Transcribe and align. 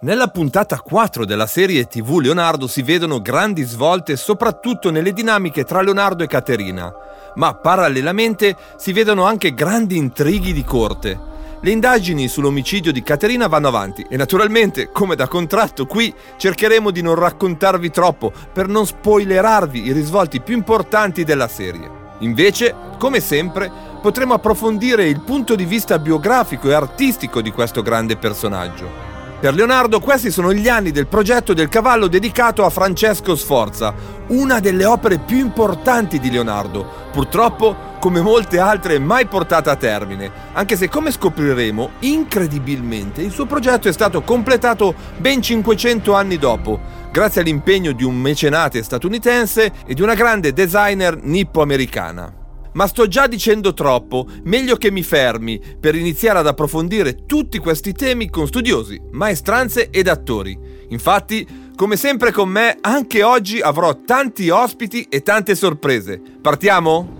Nella 0.00 0.28
puntata 0.28 0.78
4 0.78 1.24
della 1.24 1.48
serie 1.48 1.88
TV 1.88 2.20
Leonardo 2.20 2.68
si 2.68 2.82
vedono 2.82 3.20
grandi 3.20 3.64
svolte 3.64 4.14
soprattutto 4.14 4.92
nelle 4.92 5.12
dinamiche 5.12 5.64
tra 5.64 5.82
Leonardo 5.82 6.22
e 6.22 6.28
Caterina, 6.28 6.94
ma 7.34 7.54
parallelamente 7.54 8.54
si 8.76 8.92
vedono 8.92 9.24
anche 9.24 9.54
grandi 9.54 9.96
intrighi 9.96 10.52
di 10.52 10.62
corte. 10.62 11.18
Le 11.60 11.70
indagini 11.72 12.28
sull'omicidio 12.28 12.92
di 12.92 13.02
Caterina 13.02 13.48
vanno 13.48 13.66
avanti 13.66 14.06
e 14.08 14.16
naturalmente, 14.16 14.92
come 14.92 15.16
da 15.16 15.26
contratto, 15.26 15.84
qui 15.86 16.14
cercheremo 16.36 16.92
di 16.92 17.02
non 17.02 17.16
raccontarvi 17.16 17.90
troppo 17.90 18.32
per 18.52 18.68
non 18.68 18.86
spoilerarvi 18.86 19.84
i 19.84 19.92
risvolti 19.92 20.40
più 20.40 20.54
importanti 20.54 21.24
della 21.24 21.48
serie. 21.48 21.90
Invece, 22.20 22.72
come 22.98 23.18
sempre, 23.18 23.68
potremo 24.00 24.34
approfondire 24.34 25.08
il 25.08 25.22
punto 25.22 25.56
di 25.56 25.64
vista 25.64 25.98
biografico 25.98 26.68
e 26.68 26.74
artistico 26.74 27.40
di 27.42 27.50
questo 27.50 27.82
grande 27.82 28.16
personaggio. 28.16 29.07
Per 29.40 29.54
Leonardo 29.54 30.00
questi 30.00 30.32
sono 30.32 30.52
gli 30.52 30.66
anni 30.66 30.90
del 30.90 31.06
progetto 31.06 31.54
del 31.54 31.68
cavallo 31.68 32.08
dedicato 32.08 32.64
a 32.64 32.70
Francesco 32.70 33.36
Sforza, 33.36 33.94
una 34.28 34.58
delle 34.58 34.84
opere 34.84 35.18
più 35.18 35.38
importanti 35.38 36.18
di 36.18 36.28
Leonardo, 36.28 36.84
purtroppo 37.12 37.96
come 38.00 38.20
molte 38.20 38.58
altre 38.58 38.98
mai 38.98 39.26
portata 39.26 39.70
a 39.70 39.76
termine, 39.76 40.28
anche 40.54 40.74
se 40.74 40.88
come 40.88 41.12
scopriremo, 41.12 41.90
incredibilmente 42.00 43.22
il 43.22 43.30
suo 43.30 43.46
progetto 43.46 43.86
è 43.86 43.92
stato 43.92 44.22
completato 44.22 44.92
ben 45.18 45.40
500 45.40 46.14
anni 46.14 46.36
dopo, 46.36 46.80
grazie 47.12 47.42
all'impegno 47.42 47.92
di 47.92 48.02
un 48.02 48.16
mecenate 48.16 48.82
statunitense 48.82 49.72
e 49.86 49.94
di 49.94 50.02
una 50.02 50.14
grande 50.14 50.52
designer 50.52 51.16
nippo-americana. 51.22 52.37
Ma 52.78 52.86
sto 52.86 53.08
già 53.08 53.26
dicendo 53.26 53.74
troppo, 53.74 54.28
meglio 54.44 54.76
che 54.76 54.92
mi 54.92 55.02
fermi 55.02 55.60
per 55.80 55.96
iniziare 55.96 56.38
ad 56.38 56.46
approfondire 56.46 57.26
tutti 57.26 57.58
questi 57.58 57.92
temi 57.92 58.30
con 58.30 58.46
studiosi, 58.46 59.00
maestranze 59.10 59.90
ed 59.90 60.06
attori. 60.06 60.56
Infatti, 60.90 61.72
come 61.74 61.96
sempre 61.96 62.30
con 62.30 62.48
me, 62.48 62.78
anche 62.80 63.24
oggi 63.24 63.60
avrò 63.60 64.02
tanti 64.04 64.48
ospiti 64.50 65.08
e 65.10 65.24
tante 65.24 65.56
sorprese. 65.56 66.22
Partiamo? 66.40 67.16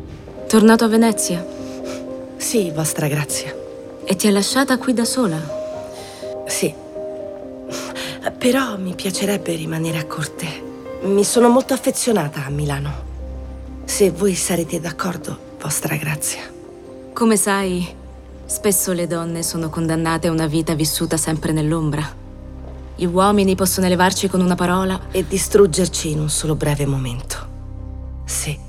Tornato 0.46 0.84
a 0.84 0.88
Venezia? 0.88 1.44
Sì, 2.36 2.70
vostra 2.70 3.08
grazia. 3.08 3.52
E 4.04 4.14
ti 4.14 4.28
ha 4.28 4.30
lasciata 4.30 4.78
qui 4.78 4.94
da 4.94 5.04
sola? 5.04 5.40
Sì. 6.46 6.72
Però 8.38 8.78
mi 8.78 8.94
piacerebbe 8.94 9.56
rimanere 9.56 9.98
a 9.98 10.06
corte. 10.06 10.46
Mi 11.02 11.24
sono 11.24 11.48
molto 11.48 11.74
affezionata 11.74 12.44
a 12.44 12.48
Milano. 12.48 13.06
Se 13.86 14.12
voi 14.12 14.36
sarete 14.36 14.78
d'accordo, 14.78 15.46
vostra 15.58 15.96
grazia. 15.96 16.42
Come 17.12 17.36
sai, 17.36 17.86
spesso 18.46 18.92
le 18.92 19.06
donne 19.06 19.42
sono 19.42 19.68
condannate 19.68 20.28
a 20.28 20.30
una 20.30 20.46
vita 20.46 20.74
vissuta 20.74 21.16
sempre 21.16 21.52
nell'ombra. 21.52 22.26
Gli 22.96 23.04
uomini 23.04 23.54
possono 23.54 23.86
elevarci 23.86 24.28
con 24.28 24.40
una 24.40 24.54
parola 24.54 25.08
e 25.10 25.26
distruggerci 25.26 26.10
in 26.10 26.20
un 26.20 26.30
solo 26.30 26.54
breve 26.54 26.86
momento. 26.86 27.46
Sì. 28.24 28.66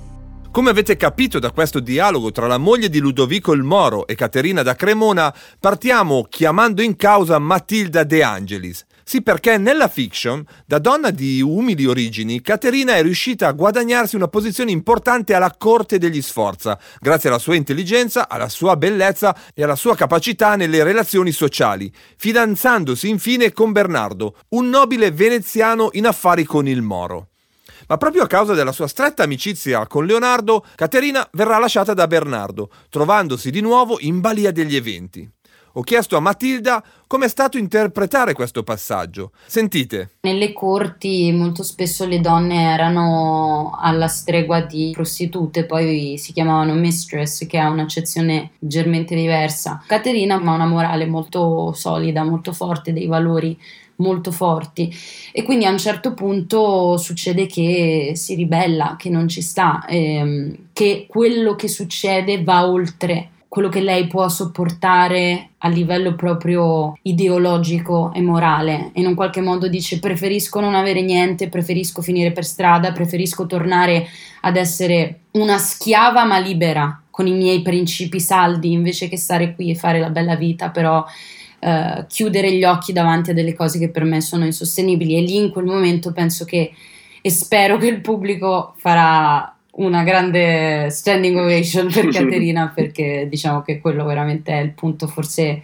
Come 0.52 0.72
avete 0.72 0.98
capito 0.98 1.38
da 1.38 1.52
questo 1.52 1.80
dialogo 1.80 2.32
tra 2.32 2.48
la 2.48 2.58
moglie 2.58 2.90
di 2.90 3.00
Ludovico 3.00 3.54
il 3.54 3.62
Moro 3.62 4.08
e 4.08 4.16
Caterina 4.16 4.64
da 4.64 4.76
Cremona, 4.76 5.34
partiamo 5.60 6.26
chiamando 6.28 6.82
in 6.82 6.96
causa 6.96 7.38
Matilda 7.38 8.04
De 8.04 8.24
Angelis. 8.24 8.86
Sì, 9.10 9.24
perché 9.24 9.58
nella 9.58 9.88
fiction, 9.88 10.46
da 10.68 10.78
donna 10.78 11.10
di 11.10 11.42
umili 11.42 11.88
origini, 11.88 12.42
Caterina 12.42 12.94
è 12.94 13.02
riuscita 13.02 13.48
a 13.48 13.54
guadagnarsi 13.54 14.16
una 14.16 14.28
posizione 14.28 14.70
importante 14.70 15.34
alla 15.34 15.56
corte 15.58 15.98
degli 15.98 16.22
Sforza, 16.22 16.78
grazie 17.00 17.30
alla 17.30 17.40
sua 17.40 17.56
intelligenza, 17.56 18.30
alla 18.30 18.50
sua 18.50 18.76
bellezza 18.76 19.36
e 19.56 19.64
alla 19.64 19.76
sua 19.76 19.96
capacità 19.96 20.56
nelle 20.56 20.84
relazioni 20.84 21.32
sociali, 21.32 21.92
fidanzandosi 22.18 23.10
infine 23.10 23.52
con 23.52 23.72
Bernardo, 23.72 24.36
un 24.50 24.70
nobile 24.70 25.10
veneziano 25.10 25.90
in 25.94 26.06
affari 26.06 26.44
con 26.44 26.68
il 26.68 26.84
Moro. 26.84 27.30
Ma 27.88 27.98
proprio 27.98 28.22
a 28.22 28.28
causa 28.28 28.54
della 28.54 28.72
sua 28.72 28.88
stretta 28.88 29.24
amicizia 29.24 29.88
con 29.88 30.06
Leonardo, 30.06 30.64
Caterina 30.76 31.28
verrà 31.32 31.58
lasciata 31.58 31.96
da 31.96 32.06
Bernardo, 32.06 32.70
trovandosi 32.90 33.50
di 33.50 33.62
nuovo 33.62 33.98
in 34.02 34.20
balia 34.20 34.52
degli 34.52 34.76
eventi. 34.76 35.28
Ho 35.74 35.82
chiesto 35.82 36.18
a 36.18 36.20
Matilda 36.20 36.84
come 37.06 37.26
è 37.26 37.30
stato 37.30 37.58
interpretare 37.58 38.34
questo 38.34 38.64
passaggio. 38.64 39.32
Sentite. 39.46 40.12
Nelle 40.22 40.54
corti 40.54 41.32
molto 41.32 41.64
spesso 41.64 42.06
le 42.06 42.20
donne 42.20 42.72
erano 42.72 43.78
alla 43.80 44.08
stregua 44.08 44.62
di 44.62 44.92
prostitute, 44.94 45.66
poi 45.66 46.18
si 46.18 46.34
chiamavano 46.34 46.74
mistress, 46.74 47.46
che 47.46 47.58
ha 47.58 47.70
un'accezione 47.70 48.52
leggermente 48.60 49.16
diversa. 49.16 49.84
Caterina 49.86 50.36
ha 50.36 50.40
una 50.40 50.66
morale 50.66 51.06
molto 51.06 51.74
solida, 51.74 52.24
molto 52.24 52.54
forte, 52.54 52.94
dei 52.94 53.08
valori 53.08 53.58
molto 54.00 54.32
forti 54.32 54.94
e 55.32 55.44
quindi 55.44 55.66
a 55.66 55.72
un 55.72 55.78
certo 55.78 56.14
punto 56.14 56.98
succede 56.98 57.48
che 57.48 58.14
si 58.16 58.36
ribella, 58.36 58.96
che 58.98 59.10
non 59.10 59.28
ci 59.28 59.42
sta, 59.42 59.86
ehm, 59.88 60.68
che 60.74 61.06
quello 61.08 61.56
che 61.56 61.68
succede 61.68 62.44
va 62.44 62.68
oltre 62.68 63.32
quello 63.50 63.68
che 63.68 63.82
lei 63.82 64.06
può 64.06 64.30
sopportare 64.30 65.50
a 65.58 65.68
livello 65.70 66.14
proprio 66.14 66.96
ideologico 67.02 68.14
e 68.14 68.22
morale. 68.22 68.92
E 68.94 69.02
in 69.02 69.08
un 69.08 69.16
qualche 69.16 69.42
modo 69.42 69.68
dice 69.68 70.00
preferisco 70.00 70.60
non 70.60 70.76
avere 70.76 71.02
niente, 71.02 71.50
preferisco 71.50 72.04
finire 72.04 72.32
per 72.32 72.46
strada, 72.46 72.92
preferisco 72.92 73.48
tornare 73.48 74.08
ad 74.42 74.56
essere 74.56 75.22
una 75.32 75.58
schiava 75.58 76.26
ma 76.26 76.38
libera 76.38 77.02
con 77.10 77.26
i 77.26 77.34
miei 77.34 77.62
principi 77.62 78.20
saldi 78.20 78.72
invece 78.72 79.10
che 79.10 79.18
stare 79.18 79.54
qui 79.54 79.72
e 79.72 79.76
fare 79.76 80.00
la 80.00 80.10
bella 80.10 80.36
vita 80.36 80.70
però 80.70 81.04
eh, 81.60 82.06
chiudere 82.08 82.54
gli 82.54 82.64
occhi 82.64 82.94
davanti 82.94 83.32
a 83.32 83.34
delle 83.34 83.54
cose 83.54 83.78
che 83.78 83.90
per 83.90 84.06
me 84.06 84.22
sono 84.22 84.46
insostenibili 84.46 85.18
e 85.18 85.22
lì 85.22 85.36
in 85.36 85.50
quel 85.52 85.66
momento 85.66 86.14
penso 86.14 86.46
che 86.46 86.72
e 87.22 87.30
spero 87.30 87.78
che 87.78 87.88
il 87.88 88.00
pubblico 88.00 88.74
farà 88.78 89.54
una 89.80 90.04
grande 90.04 90.90
standing 90.90 91.38
ovation 91.38 91.92
per 91.92 92.08
Caterina 92.08 92.72
perché 92.74 93.28
diciamo 93.30 93.62
che 93.62 93.80
quello 93.80 94.06
veramente 94.06 94.52
è 94.52 94.62
il 94.62 94.72
punto 94.72 95.08
forse 95.08 95.62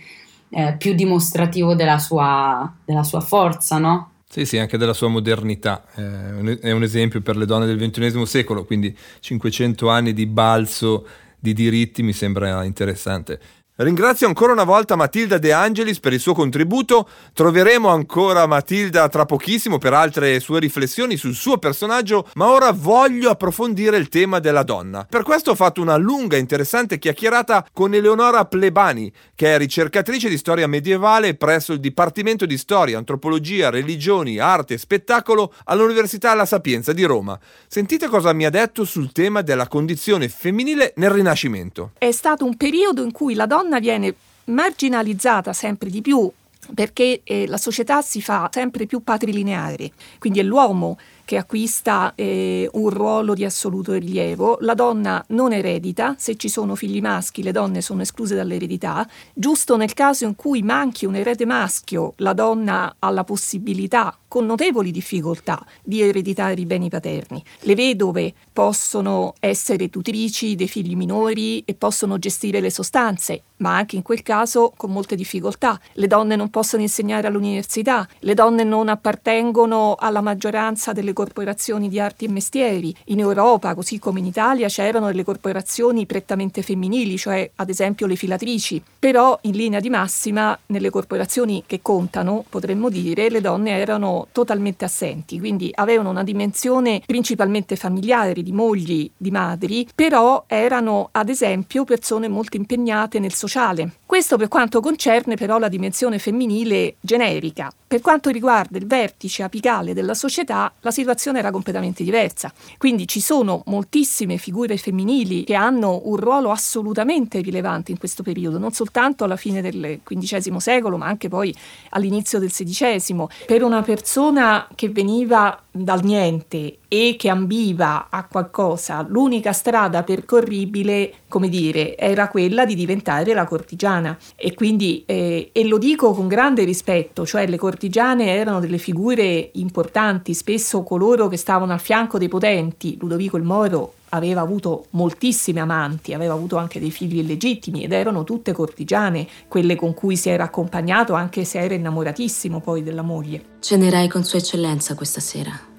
eh, 0.49 0.75
più 0.77 0.93
dimostrativo 0.93 1.75
della 1.75 1.99
sua, 1.99 2.73
della 2.83 3.03
sua 3.03 3.21
forza, 3.21 3.77
no? 3.77 4.11
Sì, 4.27 4.45
sì, 4.45 4.57
anche 4.57 4.77
della 4.77 4.93
sua 4.93 5.07
modernità. 5.07 5.85
Eh, 5.95 6.59
è 6.59 6.71
un 6.71 6.83
esempio 6.83 7.21
per 7.21 7.37
le 7.37 7.45
donne 7.45 7.65
del 7.65 7.77
XXI 7.77 8.25
secolo, 8.25 8.65
quindi 8.65 8.95
500 9.19 9.89
anni 9.89 10.13
di 10.13 10.25
balzo 10.25 11.07
di 11.39 11.53
diritti 11.53 12.03
mi 12.03 12.13
sembra 12.13 12.63
interessante. 12.63 13.39
Ringrazio 13.77 14.25
ancora 14.25 14.53
una 14.53 14.63
volta 14.63 14.95
Matilda 14.95 15.37
De 15.37 15.51
Angelis 15.51 15.99
per 15.99 16.13
il 16.13 16.21
suo 16.21 16.33
contributo. 16.33 17.09
Troveremo 17.33 17.89
ancora 17.89 18.45
Matilda 18.45 19.09
tra 19.09 19.25
pochissimo 19.25 19.79
per 19.79 19.91
altre 19.91 20.39
sue 20.39 20.61
riflessioni 20.61 21.17
sul 21.17 21.33
suo 21.33 21.57
personaggio, 21.57 22.25
ma 22.35 22.47
ora 22.47 22.71
voglio 22.71 23.29
approfondire 23.29 23.97
il 23.97 24.07
tema 24.07 24.39
della 24.39 24.63
donna. 24.63 25.05
Per 25.09 25.23
questo 25.23 25.51
ho 25.51 25.55
fatto 25.55 25.81
una 25.81 25.97
lunga 25.97 26.37
e 26.37 26.39
interessante 26.39 26.97
chiacchierata 26.97 27.67
con 27.73 27.93
Eleonora 27.93 28.45
Plebani, 28.45 29.11
che 29.35 29.53
è 29.53 29.57
ricercatrice 29.57 30.29
di 30.29 30.37
storia 30.37 30.67
medievale 30.67 31.35
presso 31.35 31.73
il 31.73 31.81
Dipartimento 31.81 32.45
di 32.45 32.57
Storia, 32.57 32.97
Antropologia, 32.97 33.69
Religioni, 33.69 34.39
Arte 34.39 34.75
e 34.75 34.77
Spettacolo 34.77 35.53
all'Università 35.65 36.33
La 36.33 36.45
Sapienza 36.45 36.93
di 36.93 37.03
Roma. 37.03 37.37
Sentite 37.67 38.07
cosa 38.07 38.31
mi 38.31 38.45
ha 38.45 38.49
detto 38.49 38.85
sul 38.85 39.11
tema 39.11 39.41
della 39.41 39.67
condizione 39.67 40.29
femminile 40.29 40.93
nel 40.95 41.09
Rinascimento. 41.09 41.91
È 41.97 42.11
stato 42.11 42.45
un 42.45 42.55
periodo 42.55 43.03
in 43.03 43.11
cui 43.11 43.33
la 43.33 43.45
donna 43.45 43.63
donna 43.65 43.79
viene 43.79 44.13
marginalizzata 44.45 45.51
sempre 45.51 45.89
di 45.89 46.01
più 46.01 46.31
perché 46.73 47.21
eh, 47.23 47.47
la 47.47 47.57
società 47.57 48.01
si 48.01 48.21
fa 48.21 48.49
sempre 48.51 48.85
più 48.87 49.03
patrilineare, 49.03 49.91
quindi 50.17 50.39
è 50.39 50.43
l'uomo 50.43 50.97
che 51.25 51.37
acquista 51.37 52.13
eh, 52.15 52.69
un 52.71 52.89
ruolo 52.89 53.33
di 53.33 53.43
assoluto 53.43 53.93
rilievo, 53.93 54.57
la 54.61 54.75
donna 54.75 55.23
non 55.29 55.51
eredita, 55.51 56.15
se 56.17 56.37
ci 56.37 56.47
sono 56.47 56.75
figli 56.75 57.01
maschi 57.01 57.43
le 57.43 57.51
donne 57.51 57.81
sono 57.81 58.03
escluse 58.03 58.35
dall'eredità, 58.35 59.07
giusto 59.33 59.75
nel 59.75 59.93
caso 59.93 60.25
in 60.25 60.35
cui 60.35 60.61
manchi 60.61 61.05
un 61.05 61.15
erede 61.15 61.45
maschio 61.45 62.13
la 62.17 62.33
donna 62.33 62.95
ha 62.99 63.09
la 63.09 63.23
possibilità 63.23 64.17
con 64.27 64.45
notevoli 64.45 64.91
difficoltà 64.91 65.65
di 65.81 66.01
ereditare 66.01 66.59
i 66.59 66.65
beni 66.65 66.89
paterni. 66.89 67.41
Le 67.61 67.73
vedove 67.73 68.33
possono 68.51 69.33
essere 69.39 69.89
tutrici 69.89 70.55
dei 70.55 70.67
figli 70.67 70.95
minori 70.95 71.63
e 71.63 71.73
possono 71.73 72.19
gestire 72.19 72.59
le 72.59 72.69
sostanze, 72.69 73.43
ma 73.57 73.77
anche 73.77 73.95
in 73.95 74.01
quel 74.01 74.23
caso 74.23 74.73
con 74.75 74.91
molte 74.91 75.15
difficoltà. 75.15 75.79
Le 75.93 76.07
donne 76.07 76.35
non 76.35 76.49
possono 76.49 76.81
insegnare 76.81 77.27
all'università, 77.27 78.05
le 78.19 78.33
donne 78.33 78.65
non 78.65 78.89
appartengono 78.89 79.95
alla 79.97 80.19
maggioranza 80.19 80.91
delle 80.91 81.13
corporazioni 81.15 81.89
di 81.89 81.99
arti 81.99 82.25
e 82.25 82.29
mestieri. 82.29 82.95
In 83.05 83.19
Europa, 83.19 83.73
così 83.73 83.97
come 83.97 84.19
in 84.19 84.27
Italia, 84.27 84.67
c'erano 84.67 85.07
delle 85.07 85.23
corporazioni 85.23 86.05
prettamente 86.05 86.61
femminili, 86.61 87.17
cioè 87.17 87.49
ad 87.55 87.69
esempio 87.69 88.05
le 88.05 88.15
filatrici. 88.15 88.79
Però 88.99 89.39
in 89.41 89.55
linea 89.55 89.79
di 89.79 89.89
massima, 89.89 90.55
nelle 90.67 90.91
corporazioni 90.91 91.63
che 91.65 91.81
contano, 91.81 92.45
potremmo 92.47 92.89
dire, 92.89 93.29
le 93.29 93.41
donne 93.41 93.71
erano 93.71 94.27
totalmente 94.31 94.85
assenti, 94.85 95.39
quindi 95.39 95.71
avevano 95.73 96.11
una 96.11 96.23
dimensione 96.23 97.01
principalmente 97.05 97.75
familiare, 97.75 98.43
di 98.43 98.51
mogli, 98.51 99.09
di 99.17 99.31
madri, 99.31 99.87
però 99.95 100.43
erano 100.45 101.09
ad 101.13 101.29
esempio 101.29 101.83
persone 101.85 102.27
molto 102.27 102.57
impegnate 102.57 103.19
nel 103.19 103.33
sociale. 103.33 103.93
Questo 104.05 104.37
per 104.37 104.49
quanto 104.49 104.81
concerne 104.81 105.35
però 105.35 105.57
la 105.57 105.69
dimensione 105.69 106.19
femminile 106.19 106.95
generica. 106.99 107.71
Per 107.95 108.03
quanto 108.03 108.29
riguarda 108.29 108.77
il 108.77 108.87
vertice 108.87 109.41
apicale 109.41 109.93
della 109.93 110.15
società, 110.15 110.69
la 110.81 110.91
situazione 110.91 111.39
era 111.39 111.49
completamente 111.49 112.03
diversa. 112.03 112.51
Quindi 112.77 113.07
ci 113.07 113.21
sono 113.21 113.63
moltissime 113.67 114.35
figure 114.35 114.75
femminili 114.75 115.45
che 115.45 115.53
hanno 115.55 116.01
un 116.03 116.17
ruolo 116.17 116.51
assolutamente 116.51 117.39
rilevante 117.39 117.91
in 117.91 117.97
questo 117.97 118.21
periodo, 118.21 118.57
non 118.57 118.73
soltanto 118.73 119.23
alla 119.23 119.37
fine 119.37 119.61
del 119.61 120.01
XV 120.03 120.57
secolo, 120.57 120.97
ma 120.97 121.05
anche 121.05 121.29
poi 121.29 121.55
all'inizio 121.91 122.37
del 122.37 122.51
XVI. 122.51 123.27
Per 123.45 123.63
una 123.63 123.81
persona 123.81 124.67
che 124.75 124.89
veniva 124.89 125.57
dal 125.71 126.03
niente 126.03 126.79
e 126.95 127.17
che 127.17 127.27
ambiva 127.27 128.07
a 128.09 128.23
qualcosa, 128.23 129.05
l'unica 129.05 129.51
strada 129.51 130.03
percorribile, 130.03 131.13
come 131.27 131.49
dire, 131.49 131.97
era 131.97 132.29
quella 132.29 132.63
di 132.63 132.73
diventare 132.73 133.33
la 133.33 133.43
cortigiana. 133.43 134.17
E 134.37 134.53
quindi, 134.53 135.03
eh, 135.05 135.49
e 135.51 135.65
lo 135.65 135.77
dico 135.77 136.13
con 136.13 136.29
grande 136.29 136.63
rispetto, 136.63 137.25
cioè 137.25 137.47
le 137.47 137.57
cortigiane 137.57 138.27
erano 138.27 138.61
delle 138.61 138.77
figure 138.77 139.49
importanti, 139.55 140.33
spesso 140.33 140.83
coloro 140.83 141.27
che 141.27 141.35
stavano 141.35 141.73
al 141.73 141.81
fianco 141.81 142.17
dei 142.17 142.29
potenti. 142.29 142.95
Ludovico 142.97 143.35
il 143.35 143.43
Moro 143.43 143.95
aveva 144.09 144.39
avuto 144.39 144.85
moltissime 144.91 145.59
amanti, 145.59 146.13
aveva 146.13 146.33
avuto 146.33 146.55
anche 146.55 146.79
dei 146.79 146.91
figli 146.91 147.17
illegittimi 147.17 147.83
ed 147.83 147.91
erano 147.91 148.23
tutte 148.23 148.53
cortigiane, 148.53 149.27
quelle 149.49 149.75
con 149.75 149.93
cui 149.93 150.15
si 150.15 150.29
era 150.29 150.45
accompagnato 150.45 151.13
anche 151.13 151.43
se 151.43 151.59
era 151.59 151.73
innamoratissimo 151.73 152.61
poi 152.61 152.83
della 152.83 153.01
moglie. 153.01 153.43
Cenerai 153.59 154.07
con 154.07 154.23
Sua 154.23 154.39
Eccellenza 154.39 154.95
questa 154.95 155.19
sera. 155.19 155.73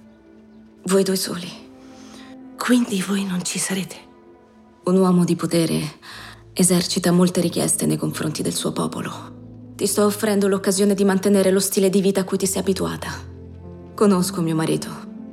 Voi 0.87 1.03
due 1.03 1.17
soli. 1.17 1.50
Quindi 2.56 3.03
voi 3.03 3.25
non 3.25 3.43
ci 3.43 3.59
sarete? 3.59 3.97
Un 4.85 4.97
uomo 4.97 5.25
di 5.25 5.35
potere 5.35 5.81
esercita 6.53 7.11
molte 7.11 7.41
richieste 7.41 7.87
nei 7.87 7.97
confronti 7.97 8.41
del 8.41 8.55
suo 8.55 8.71
popolo. 8.71 9.73
Ti 9.75 9.85
sto 9.85 10.05
offrendo 10.05 10.47
l'occasione 10.47 10.94
di 10.94 11.05
mantenere 11.05 11.50
lo 11.50 11.59
stile 11.59 11.91
di 11.91 12.00
vita 12.00 12.21
a 12.21 12.25
cui 12.25 12.38
ti 12.38 12.47
sei 12.47 12.61
abituata. 12.61 13.11
Conosco 13.94 14.41
mio 14.43 14.55
marito. 14.55 14.88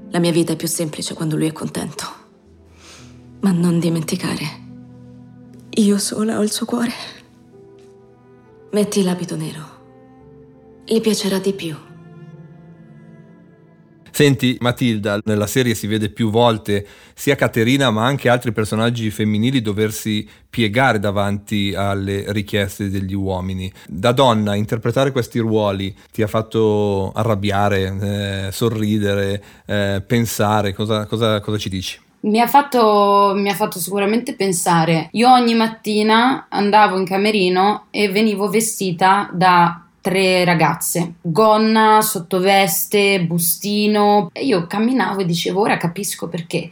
La 0.09 0.17
mia 0.17 0.31
vita 0.31 0.53
è 0.53 0.55
più 0.55 0.67
semplice 0.67 1.13
quando 1.13 1.35
lui 1.35 1.45
è 1.45 1.51
contento. 1.51 2.03
Ma 3.41 3.51
non 3.51 3.77
dimenticare, 3.77 4.61
io 5.69 5.99
sola 5.99 6.39
ho 6.39 6.41
il 6.41 6.51
suo 6.51 6.65
cuore. 6.65 6.93
Metti 8.71 9.03
l'abito 9.03 9.35
nero. 9.35 10.81
Gli 10.83 10.99
piacerà 10.99 11.37
di 11.37 11.53
più. 11.53 11.75
Senti, 14.13 14.57
Matilda, 14.59 15.19
nella 15.25 15.47
serie 15.47 15.73
si 15.73 15.87
vede 15.87 16.09
più 16.09 16.29
volte 16.29 16.85
sia 17.15 17.33
Caterina 17.33 17.89
ma 17.89 18.05
anche 18.05 18.29
altri 18.29 18.51
personaggi 18.51 19.09
femminili 19.09 19.59
doversi 19.59 20.29
piegare 20.47 20.99
davanti 20.99 21.73
alle 21.75 22.25
richieste 22.27 22.91
degli 22.91 23.15
uomini. 23.15 23.73
Da 23.87 24.11
donna, 24.11 24.53
interpretare 24.53 25.11
questi 25.11 25.39
ruoli 25.39 25.95
ti 26.11 26.21
ha 26.21 26.27
fatto 26.27 27.11
arrabbiare, 27.11 28.47
eh, 28.47 28.51
sorridere, 28.51 29.43
eh, 29.65 30.03
pensare, 30.05 30.73
cosa, 30.73 31.07
cosa, 31.07 31.39
cosa 31.39 31.57
ci 31.57 31.69
dici? 31.69 31.99
Mi 32.19 32.39
ha, 32.39 32.47
fatto, 32.47 33.33
mi 33.35 33.49
ha, 33.49 33.55
fatto, 33.55 33.79
sicuramente 33.79 34.35
pensare. 34.35 35.09
Io 35.13 35.31
ogni 35.31 35.55
mattina 35.55 36.45
andavo 36.49 36.99
in 36.99 37.05
camerino 37.05 37.85
e 37.89 38.09
venivo 38.09 38.47
vestita 38.47 39.27
da 39.33 39.83
tre 40.03 40.43
ragazze, 40.43 41.13
gonna, 41.21 42.01
sottoveste, 42.01 43.21
bustino. 43.21 44.29
E 44.33 44.43
io 44.43 44.67
camminavo 44.67 45.21
e 45.21 45.25
dicevo, 45.25 45.61
ora 45.61 45.77
capisco 45.77 46.27
perché 46.27 46.69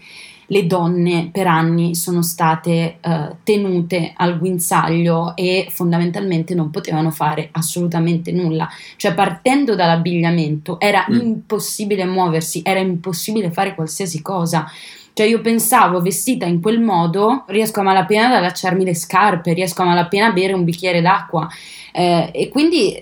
le 0.48 0.68
donne 0.68 1.30
per 1.31 1.48
anni 1.48 1.95
sono 1.95 2.22
state 2.22 2.98
uh, 3.01 3.38
tenute 3.44 4.12
al 4.18 4.38
guinzaglio 4.38 5.33
e 5.38 5.68
fondamentalmente 5.69 6.54
non 6.54 6.72
potevano 6.72 7.10
fare 7.10 7.48
assolutamente 7.54 8.33
nulla. 8.33 8.68
Cioè 8.98 9.13
partendo 9.13 9.75
dall'abbigliamento 9.75 10.78
era 10.78 11.07
mm. 11.10 11.19
impossibile 11.22 12.04
muoversi, 12.04 12.60
era 12.66 12.81
impossibile 12.81 13.50
fare 13.50 13.75
qualsiasi 13.75 14.22
cosa. 14.22 14.69
Cioè 15.13 15.25
io 15.25 15.39
pensavo 15.39 16.01
vestita 16.01 16.45
in 16.45 16.60
quel 16.60 16.81
modo 16.81 17.45
riesco 17.48 17.80
a 17.80 17.83
malapena 17.83 18.28
ad 18.28 18.33
allacciarmi 18.33 18.83
le 18.83 18.95
scarpe, 18.95 19.54
riesco 19.54 19.83
a 19.83 19.86
malapena 19.86 20.28
a 20.28 20.31
bere 20.33 20.51
un 20.51 20.66
bicchiere 20.66 21.00
d'acqua 21.00 21.48
eh, 21.94 22.30
e 22.33 22.50
quindi 22.50 23.01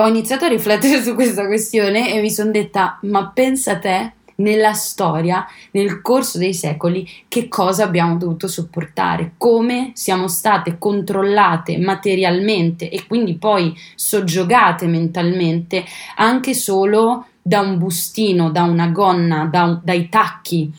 ho 0.00 0.08
iniziato 0.08 0.46
a 0.46 0.48
riflettere 0.48 1.02
su 1.02 1.14
questa 1.14 1.46
questione 1.46 2.12
e 2.12 2.20
mi 2.20 2.30
sono 2.30 2.50
detta, 2.50 2.98
ma 3.02 3.30
pensa 3.34 3.78
te 3.78 4.12
nella 4.36 4.72
storia, 4.72 5.46
nel 5.72 6.00
corso 6.00 6.38
dei 6.38 6.54
secoli, 6.54 7.06
che 7.28 7.48
cosa 7.48 7.84
abbiamo 7.84 8.16
dovuto 8.16 8.48
sopportare, 8.48 9.32
come 9.36 9.92
siamo 9.94 10.28
state 10.28 10.78
controllate 10.78 11.76
materialmente 11.78 12.90
e 12.90 13.06
quindi 13.06 13.34
poi 13.34 13.74
soggiogate 13.94 14.86
mentalmente 14.86 15.84
anche 16.16 16.54
solo 16.54 17.26
da 17.42 17.60
un 17.60 17.76
bustino, 17.78 18.50
da 18.50 18.62
una 18.62 18.88
gonna, 18.88 19.44
da 19.44 19.64
un, 19.64 19.80
dai 19.82 20.08
tacchi 20.08 20.72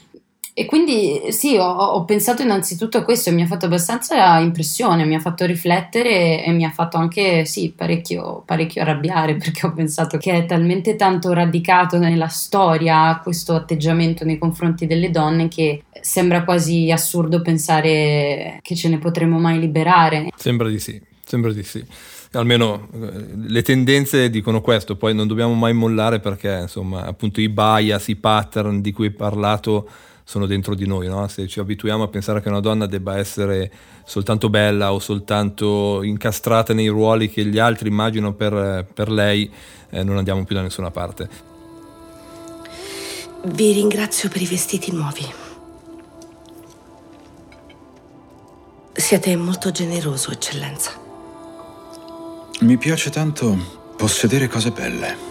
e 0.54 0.66
quindi 0.66 1.32
sì, 1.32 1.56
ho, 1.56 1.64
ho, 1.64 2.04
pensato 2.04 2.42
innanzitutto 2.42 2.98
a 2.98 3.04
questo 3.04 3.30
e 3.30 3.32
mi 3.32 3.42
ha 3.42 3.46
fatto 3.46 3.68
abbastanza 3.68 4.38
impressione, 4.40 5.06
mi 5.06 5.16
ha 5.16 5.20
fatto 5.20 5.46
riflettere 5.46 6.44
e 6.44 6.52
mi 6.52 6.66
ha 6.66 6.72
fatto 6.72 6.98
anche 6.98 7.46
sì, 7.46 7.72
parecchio, 7.76 8.44
parecchio 8.46 8.82
arrabbiare 8.82 9.36
perché 9.42 9.66
ho 9.66 9.72
pensato 9.72 10.18
che 10.18 10.34
è 10.34 10.46
talmente 10.46 10.96
tanto 10.96 11.32
radicato 11.32 11.98
nella 11.98 12.28
storia 12.28 13.20
questo 13.24 13.56
atteggiamento 13.56 14.26
nei 14.26 14.38
confronti 14.38 14.88
delle 14.88 15.10
donne 15.10 15.48
che 15.48 15.84
sembra 16.02 16.44
quasi 16.44 16.92
assurdo 16.92 17.42
pensare 17.42 18.60
che 18.62 18.76
ce 18.76 18.90
ne 18.90 18.98
potremmo 18.98 19.40
mai 19.40 19.58
liberare. 19.58 20.28
Sembra 20.36 20.68
di 20.68 20.80
sì, 20.80 21.02
sembra 21.24 21.54
di 21.54 21.64
sì 21.64 21.86
almeno 22.34 22.88
eh, 22.94 23.26
le 23.36 23.62
tendenze 23.62 24.30
dicono 24.30 24.62
questo, 24.62 24.96
poi 24.96 25.14
non 25.14 25.28
dobbiamo 25.28 25.54
mai 25.54 25.74
mollare 25.74 26.20
perché 26.20 26.60
insomma 26.62 27.04
appunto 27.04 27.42
i 27.42 27.50
bias, 27.50 28.08
i 28.08 28.16
pattern 28.16 28.82
di 28.82 28.94
cui 28.94 29.08
hai 29.08 29.12
parlato 29.12 29.90
sono 30.32 30.46
dentro 30.46 30.76
di 30.76 30.88
noi, 30.88 31.10
no? 31.10 31.28
se 31.28 31.46
ci 31.46 31.60
abituiamo 31.60 32.04
a 32.04 32.08
pensare 32.08 32.42
che 32.42 32.48
una 32.48 32.62
donna 32.62 32.86
debba 32.86 33.18
essere 33.18 33.70
soltanto 34.06 34.50
bella 34.50 34.94
o 34.94 35.00
soltanto 35.00 36.02
incastrata 36.04 36.74
nei 36.74 36.88
ruoli 36.88 37.30
che 37.30 37.44
gli 37.44 37.60
altri 37.60 37.90
immaginano 37.90 38.32
per, 38.34 38.88
per 38.94 39.12
lei, 39.12 39.52
eh, 39.90 40.04
non 40.06 40.16
andiamo 40.16 40.46
più 40.46 40.56
da 40.56 40.62
nessuna 40.62 40.90
parte. 40.90 41.30
Vi 43.44 43.74
ringrazio 43.74 44.30
per 44.30 44.42
i 44.42 44.46
vestiti 44.46 44.94
nuovi. 44.94 45.30
Siete 48.94 49.36
molto 49.36 49.72
generoso, 49.72 50.32
eccellenza. 50.32 50.92
Mi 52.62 52.78
piace 52.78 53.10
tanto 53.10 53.58
possedere 53.98 54.48
cose 54.48 54.72
belle. 54.72 55.31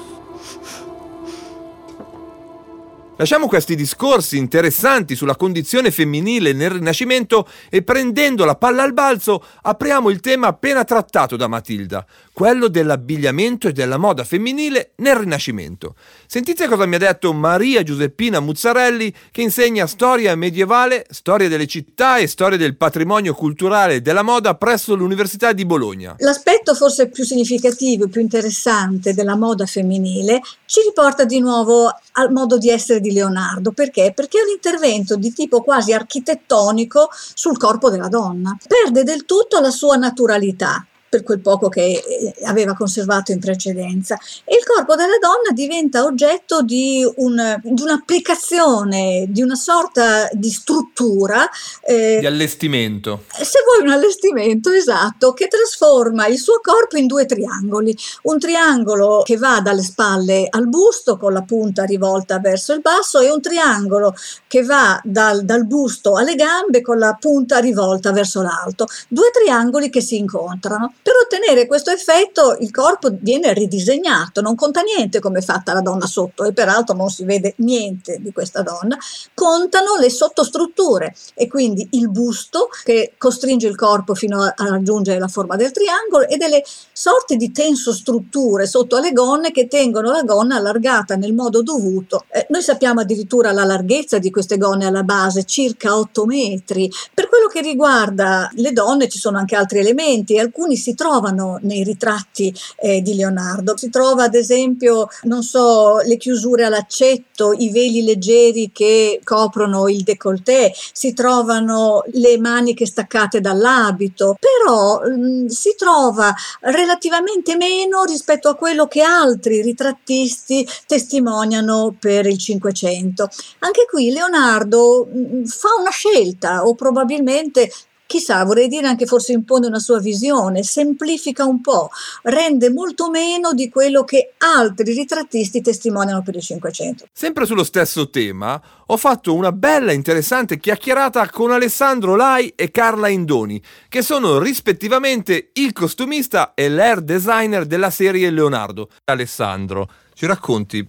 Lasciamo 3.20 3.48
questi 3.48 3.74
discorsi 3.74 4.38
interessanti 4.38 5.14
sulla 5.14 5.36
condizione 5.36 5.90
femminile 5.90 6.54
nel 6.54 6.70
Rinascimento 6.70 7.46
e 7.68 7.82
prendendo 7.82 8.46
la 8.46 8.54
palla 8.54 8.82
al 8.82 8.94
balzo 8.94 9.44
apriamo 9.60 10.08
il 10.08 10.20
tema 10.20 10.46
appena 10.46 10.84
trattato 10.84 11.36
da 11.36 11.46
Matilda, 11.46 12.06
quello 12.32 12.68
dell'abbigliamento 12.68 13.68
e 13.68 13.72
della 13.72 13.98
moda 13.98 14.24
femminile 14.24 14.92
nel 14.96 15.16
Rinascimento. 15.16 15.96
Sentite 16.26 16.66
cosa 16.66 16.86
mi 16.86 16.94
ha 16.94 16.98
detto 16.98 17.34
Maria 17.34 17.82
Giuseppina 17.82 18.40
Muzzarelli 18.40 19.12
che 19.30 19.42
insegna 19.42 19.86
storia 19.86 20.34
medievale, 20.34 21.04
storia 21.10 21.50
delle 21.50 21.66
città 21.66 22.16
e 22.16 22.26
storia 22.26 22.56
del 22.56 22.78
patrimonio 22.78 23.34
culturale 23.34 23.96
e 23.96 24.00
della 24.00 24.22
moda 24.22 24.54
presso 24.54 24.94
l'Università 24.94 25.52
di 25.52 25.66
Bologna. 25.66 26.14
L'aspetto 26.20 26.74
forse 26.74 27.10
più 27.10 27.24
significativo 27.24 28.04
e 28.04 28.08
più 28.08 28.22
interessante 28.22 29.12
della 29.12 29.36
moda 29.36 29.66
femminile 29.66 30.40
ci 30.64 30.80
riporta 30.86 31.26
di 31.26 31.38
nuovo 31.40 31.94
al 32.12 32.32
modo 32.32 32.56
di 32.56 32.70
essere 32.70 33.00
di 33.00 33.09
Leonardo. 33.12 33.72
Perché? 33.72 34.12
Perché 34.14 34.38
è 34.38 34.42
un 34.42 34.52
intervento 34.54 35.16
di 35.16 35.32
tipo 35.32 35.62
quasi 35.62 35.92
architettonico 35.92 37.08
sul 37.12 37.58
corpo 37.58 37.90
della 37.90 38.08
donna. 38.08 38.56
Perde 38.66 39.02
del 39.02 39.24
tutto 39.24 39.60
la 39.60 39.70
sua 39.70 39.96
naturalità 39.96 40.84
per 41.10 41.24
quel 41.24 41.40
poco 41.40 41.68
che 41.68 42.02
eh, 42.06 42.34
aveva 42.44 42.74
conservato 42.74 43.32
in 43.32 43.40
precedenza. 43.40 44.16
E 44.44 44.56
il 44.56 44.64
corpo 44.64 44.94
della 44.94 45.18
donna 45.20 45.52
diventa 45.52 46.04
oggetto 46.04 46.62
di, 46.62 47.04
un, 47.16 47.60
di 47.62 47.82
un'applicazione, 47.82 49.26
di 49.28 49.42
una 49.42 49.56
sorta 49.56 50.28
di 50.32 50.50
struttura. 50.50 51.48
Eh, 51.82 52.18
di 52.20 52.26
allestimento. 52.26 53.24
Se 53.32 53.58
vuoi 53.66 53.86
un 53.86 53.92
allestimento, 53.92 54.70
esatto, 54.70 55.32
che 55.32 55.48
trasforma 55.48 56.28
il 56.28 56.38
suo 56.38 56.60
corpo 56.62 56.96
in 56.96 57.08
due 57.08 57.26
triangoli. 57.26 57.96
Un 58.22 58.38
triangolo 58.38 59.22
che 59.24 59.36
va 59.36 59.60
dalle 59.60 59.82
spalle 59.82 60.46
al 60.48 60.68
busto 60.68 61.16
con 61.16 61.32
la 61.32 61.42
punta 61.42 61.82
rivolta 61.82 62.38
verso 62.38 62.72
il 62.72 62.80
basso 62.80 63.18
e 63.18 63.32
un 63.32 63.40
triangolo 63.40 64.14
che 64.46 64.62
va 64.62 65.00
dal, 65.02 65.44
dal 65.44 65.66
busto 65.66 66.14
alle 66.14 66.36
gambe 66.36 66.82
con 66.82 66.98
la 66.98 67.16
punta 67.18 67.58
rivolta 67.58 68.12
verso 68.12 68.42
l'alto. 68.42 68.86
Due 69.08 69.30
triangoli 69.32 69.90
che 69.90 70.00
si 70.00 70.16
incontrano. 70.16 70.94
Per 71.02 71.14
ottenere 71.24 71.66
questo 71.66 71.90
effetto 71.90 72.56
il 72.60 72.70
corpo 72.70 73.08
viene 73.10 73.54
ridisegnato, 73.54 74.42
non 74.42 74.54
conta 74.54 74.82
niente 74.82 75.18
come 75.18 75.38
è 75.38 75.42
fatta 75.42 75.72
la 75.72 75.80
donna 75.80 76.06
sotto 76.06 76.44
e 76.44 76.52
peraltro 76.52 76.94
non 76.94 77.08
si 77.08 77.24
vede 77.24 77.54
niente 77.58 78.18
di 78.20 78.32
questa 78.32 78.60
donna, 78.60 78.98
contano 79.32 79.96
le 79.98 80.10
sottostrutture 80.10 81.14
e 81.34 81.48
quindi 81.48 81.88
il 81.92 82.10
busto 82.10 82.68
che 82.84 83.14
costringe 83.16 83.66
il 83.66 83.76
corpo 83.76 84.14
fino 84.14 84.42
a, 84.42 84.54
raggiungere 84.56 85.18
la 85.18 85.28
forma 85.28 85.56
del 85.56 85.72
triangolo 85.72 86.28
e 86.28 86.36
delle 86.36 86.62
sorti 86.92 87.36
di 87.36 87.50
tensostrutture 87.50 88.66
sotto 88.66 88.96
alle 88.96 89.12
gonne 89.12 89.52
che 89.52 89.68
tengono 89.68 90.10
la 90.10 90.22
gonna 90.22 90.56
allargata 90.56 91.16
nel 91.16 91.32
modo 91.32 91.62
dovuto. 91.62 92.24
Eh, 92.28 92.46
noi 92.50 92.62
sappiamo 92.62 93.00
addirittura 93.00 93.52
la 93.52 93.64
larghezza 93.64 94.18
di 94.18 94.30
queste 94.30 94.58
gonne 94.58 94.84
alla 94.84 95.02
base, 95.02 95.44
circa 95.44 95.96
8 95.96 96.26
metri. 96.26 96.90
Per 97.14 97.28
quello 97.28 97.46
che 97.46 97.62
riguarda 97.62 98.50
le 98.54 98.72
donne 98.72 99.08
ci 99.08 99.18
sono 99.18 99.38
anche 99.38 99.56
altri 99.56 99.78
elementi, 99.78 100.38
alcuni 100.38 100.76
si 100.76 100.89
trovano 100.94 101.58
nei 101.62 101.84
ritratti 101.84 102.54
eh, 102.76 103.00
di 103.00 103.14
Leonardo. 103.14 103.76
Si 103.76 103.90
trova 103.90 104.24
ad 104.24 104.34
esempio, 104.34 105.08
non 105.22 105.42
so, 105.42 105.98
le 105.98 106.16
chiusure 106.16 106.64
all'accetto, 106.64 107.52
i 107.52 107.70
veli 107.70 108.02
leggeri 108.02 108.70
che 108.72 109.20
coprono 109.24 109.88
il 109.88 110.02
décolleté, 110.02 110.72
si 110.92 111.12
trovano 111.12 112.02
le 112.12 112.38
maniche 112.38 112.86
staccate 112.86 113.40
dall'abito, 113.40 114.36
però 114.38 115.00
mh, 115.00 115.42
mm, 115.42 115.46
si 115.46 115.74
trova 115.76 116.34
relativamente 116.60 117.56
meno 117.56 118.04
rispetto 118.04 118.48
a 118.48 118.54
quello 118.54 118.86
che 118.86 119.02
altri 119.02 119.62
ritrattisti 119.62 120.66
testimoniano 120.86 121.94
per 121.98 122.26
il 122.26 122.38
Cinquecento. 122.38 123.28
Anche 123.60 123.86
qui 123.90 124.10
Leonardo 124.10 125.08
mh, 125.10 125.18
mm, 125.18 125.44
fa 125.44 125.68
una 125.78 125.90
scelta 125.90 126.66
o 126.66 126.74
probabilmente 126.74 127.70
chissà, 128.10 128.42
vorrei 128.42 128.66
dire 128.66 128.88
anche 128.88 129.06
forse 129.06 129.30
impone 129.30 129.68
una 129.68 129.78
sua 129.78 130.00
visione, 130.00 130.64
semplifica 130.64 131.44
un 131.44 131.60
po', 131.60 131.90
rende 132.22 132.68
molto 132.68 133.08
meno 133.08 133.52
di 133.52 133.68
quello 133.68 134.02
che 134.02 134.32
altri 134.38 134.94
ritrattisti 134.94 135.60
testimoniano 135.60 136.20
per 136.20 136.34
il 136.34 136.42
Cinquecento. 136.42 137.06
Sempre 137.12 137.46
sullo 137.46 137.62
stesso 137.62 138.10
tema, 138.10 138.60
ho 138.86 138.96
fatto 138.96 139.32
una 139.32 139.52
bella 139.52 139.92
interessante 139.92 140.58
chiacchierata 140.58 141.30
con 141.30 141.52
Alessandro 141.52 142.16
Lai 142.16 142.52
e 142.56 142.72
Carla 142.72 143.06
Indoni, 143.06 143.62
che 143.88 144.02
sono 144.02 144.40
rispettivamente 144.40 145.50
il 145.52 145.72
costumista 145.72 146.54
e 146.54 146.68
l'air 146.68 147.02
designer 147.02 147.64
della 147.64 147.90
serie 147.90 148.28
Leonardo. 148.30 148.88
Alessandro, 149.04 149.88
ci 150.14 150.26
racconti 150.26 150.84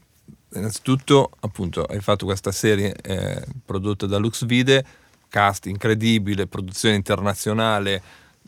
innanzitutto, 0.54 1.30
appunto, 1.42 1.84
hai 1.84 2.00
fatto 2.00 2.26
questa 2.26 2.52
serie 2.52 2.96
eh, 3.00 3.46
prodotta 3.64 4.08
da 4.08 4.18
Luxvide 4.18 4.86
cast 5.32 5.68
incredibile, 5.68 6.46
produzione 6.46 6.96
internazionale, 6.96 8.02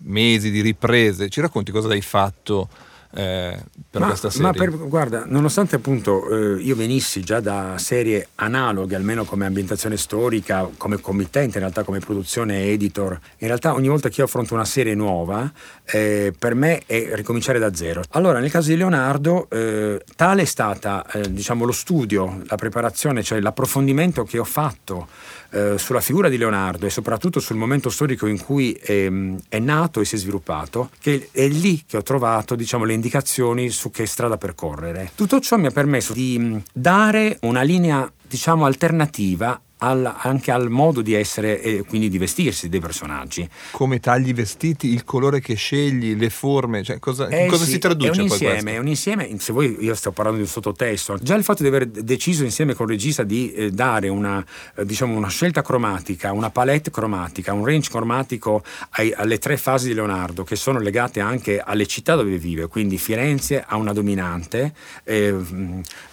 mesi 0.03 0.51
di 0.51 0.59
riprese. 0.59 1.29
Ci 1.29 1.39
racconti 1.39 1.71
cosa 1.71 1.87
hai 1.87 2.01
fatto 2.01 2.67
eh, 3.15 3.57
per 3.89 4.01
ma, 4.01 4.07
questa 4.07 4.31
serie? 4.31 4.47
Ma 4.47 4.53
per, 4.53 4.75
guarda, 4.75 5.23
nonostante 5.27 5.75
appunto 5.75 6.29
eh, 6.29 6.61
io 6.61 6.75
venissi 6.75 7.21
già 7.21 7.39
da 7.39 7.77
serie 7.77 8.29
analoghe, 8.35 8.95
almeno 8.95 9.23
come 9.23 9.45
ambientazione 9.45 9.97
storica, 9.97 10.67
come 10.77 10.99
committente, 10.99 11.57
in 11.57 11.63
realtà 11.63 11.83
come 11.83 11.99
produzione 11.99 12.65
editor, 12.65 13.11
in 13.37 13.47
realtà 13.47 13.73
ogni 13.73 13.87
volta 13.87 14.09
che 14.09 14.19
io 14.21 14.25
affronto 14.25 14.55
una 14.55 14.65
serie 14.65 14.95
nuova, 14.95 15.51
eh, 15.85 16.33
per 16.37 16.55
me 16.55 16.81
è 16.85 17.11
ricominciare 17.13 17.59
da 17.59 17.73
zero. 17.73 18.01
Allora, 18.11 18.39
nel 18.39 18.49
caso 18.49 18.69
di 18.69 18.77
Leonardo, 18.77 19.47
eh, 19.51 20.03
tale 20.15 20.41
è 20.41 20.45
stata 20.45 21.05
eh, 21.11 21.31
diciamo, 21.31 21.65
lo 21.65 21.71
studio, 21.71 22.41
la 22.47 22.55
preparazione, 22.55 23.21
cioè 23.21 23.39
l'approfondimento 23.39 24.23
che 24.23 24.39
ho 24.39 24.43
fatto 24.43 25.07
eh, 25.53 25.77
sulla 25.77 26.01
figura 26.01 26.29
di 26.29 26.37
Leonardo 26.37 26.87
e 26.87 26.89
soprattutto 26.89 27.39
sul 27.39 27.55
momento 27.55 27.89
storico 27.89 28.25
in 28.25 28.43
cui 28.43 28.73
è, 28.73 29.09
è, 29.49 29.59
nato 29.59 30.01
e 30.01 30.05
si 30.05 30.15
è 30.15 30.17
sviluppato, 30.17 30.89
che 30.99 31.29
è 31.31 31.47
lì 31.47 31.83
che 31.85 31.97
ho 31.97 32.01
trovato 32.01 32.55
diciamo, 32.55 32.85
le 32.85 32.93
indicazioni 32.93 33.69
su 33.69 33.91
che 33.91 34.05
strada 34.07 34.37
percorrere. 34.37 35.11
Tutto 35.15 35.39
ciò 35.39 35.57
mi 35.57 35.67
ha 35.67 35.71
permesso 35.71 36.13
di 36.13 36.61
dare 36.73 37.37
una 37.41 37.61
linea 37.61 38.11
diciamo, 38.27 38.65
alternativa 38.65 39.61
al, 39.83 40.13
anche 40.17 40.51
al 40.51 40.69
modo 40.69 41.01
di 41.01 41.13
essere 41.13 41.61
e 41.61 41.83
quindi 41.83 42.07
di 42.09 42.17
vestirsi 42.17 42.69
dei 42.69 42.79
personaggi. 42.79 43.47
Come 43.71 43.99
tagli 43.99 44.29
i 44.29 44.33
vestiti, 44.33 44.93
il 44.93 45.03
colore 45.03 45.41
che 45.41 45.55
scegli, 45.55 46.15
le 46.15 46.29
forme, 46.29 46.83
cioè 46.83 46.99
cosa, 46.99 47.27
eh 47.27 47.47
cosa 47.47 47.65
sì, 47.65 47.71
si 47.71 47.77
traduce 47.79 48.11
è 48.11 48.15
un 48.15 48.21
insieme, 48.21 48.73
È 48.73 48.77
un 48.77 48.87
insieme, 48.87 49.39
se 49.39 49.51
vuoi 49.51 49.77
io 49.81 49.93
sto 49.93 50.11
parlando 50.11 50.39
di 50.39 50.45
un 50.45 50.51
sottotesto, 50.51 51.17
già 51.21 51.35
il 51.35 51.43
fatto 51.43 51.63
di 51.63 51.67
aver 51.67 51.87
deciso 51.87 52.43
insieme 52.43 52.73
con 52.73 52.85
il 52.85 52.93
regista 52.93 53.23
di 53.23 53.51
eh, 53.53 53.71
dare 53.71 54.07
una, 54.07 54.43
eh, 54.75 54.85
diciamo 54.85 55.15
una 55.15 55.27
scelta 55.27 55.61
cromatica, 55.61 56.31
una 56.31 56.49
palette 56.49 56.89
cromatica, 56.89 57.51
un 57.51 57.65
range 57.65 57.89
cromatico 57.89 58.63
ai, 58.91 59.11
alle 59.13 59.37
tre 59.37 59.57
fasi 59.57 59.89
di 59.89 59.93
Leonardo 59.93 60.43
che 60.43 60.55
sono 60.55 60.79
legate 60.79 61.19
anche 61.19 61.59
alle 61.59 61.85
città 61.85 62.15
dove 62.15 62.37
vive, 62.37 62.67
quindi 62.67 62.97
Firenze 62.97 63.63
ha 63.65 63.75
una 63.75 63.91
dominante, 63.91 64.73
eh, 65.03 65.35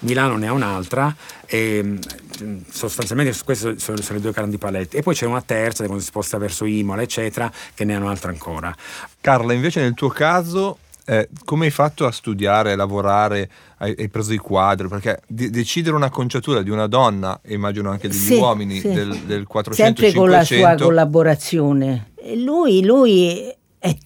Milano 0.01 0.37
ne 0.37 0.49
ha 0.49 0.53
un'altra 0.53 1.15
e 1.47 1.99
sostanzialmente 2.71 3.33
queste 3.61 3.79
sono, 3.79 4.01
sono, 4.01 4.19
le 4.19 4.23
due 4.23 4.33
grandi 4.33 4.59
palette. 4.59 4.97
E 4.99 5.03
poi 5.03 5.15
c'è 5.15 5.27
una 5.27 5.43
terza 5.43 5.85
quando 5.85 6.03
si 6.03 6.09
sposta 6.09 6.39
verso 6.39 6.65
Imola, 6.65 7.03
eccetera, 7.03 7.51
che 7.75 7.85
ne 7.85 7.95
ha 7.95 7.99
un'altra 7.99 8.31
ancora. 8.31 8.75
Carla, 9.21 9.53
invece 9.53 9.81
nel 9.81 9.95
tuo 9.95 10.09
caso 10.09 10.79
eh, 11.11 11.29
come 11.45 11.65
hai 11.65 11.71
fatto 11.71 12.07
a 12.07 12.13
studiare, 12.13 12.73
a 12.73 12.77
lavorare, 12.77 13.51
hai, 13.79 13.95
hai 13.99 14.09
preso 14.09 14.33
i 14.33 14.39
quadri? 14.39 14.87
Perché 14.87 15.21
de- 15.27 15.51
decidere 15.51 15.97
una 15.97 16.11
conciatura 16.11 16.63
di 16.63 16.71
una 16.71 16.87
donna, 16.87 17.41
e 17.43 17.55
immagino 17.55 17.91
anche 17.91 18.09
degli 18.09 18.17
sì, 18.17 18.35
uomini 18.35 18.79
sì. 18.79 18.93
Del, 18.93 19.19
del 19.27 19.47
400 19.47 20.01
Sempre 20.01 20.19
con 20.19 20.31
la 20.31 20.45
sua 20.45 20.77
collaborazione. 20.77 22.13
Lui, 22.37 22.85
lui 22.85 23.53
è 23.79 23.97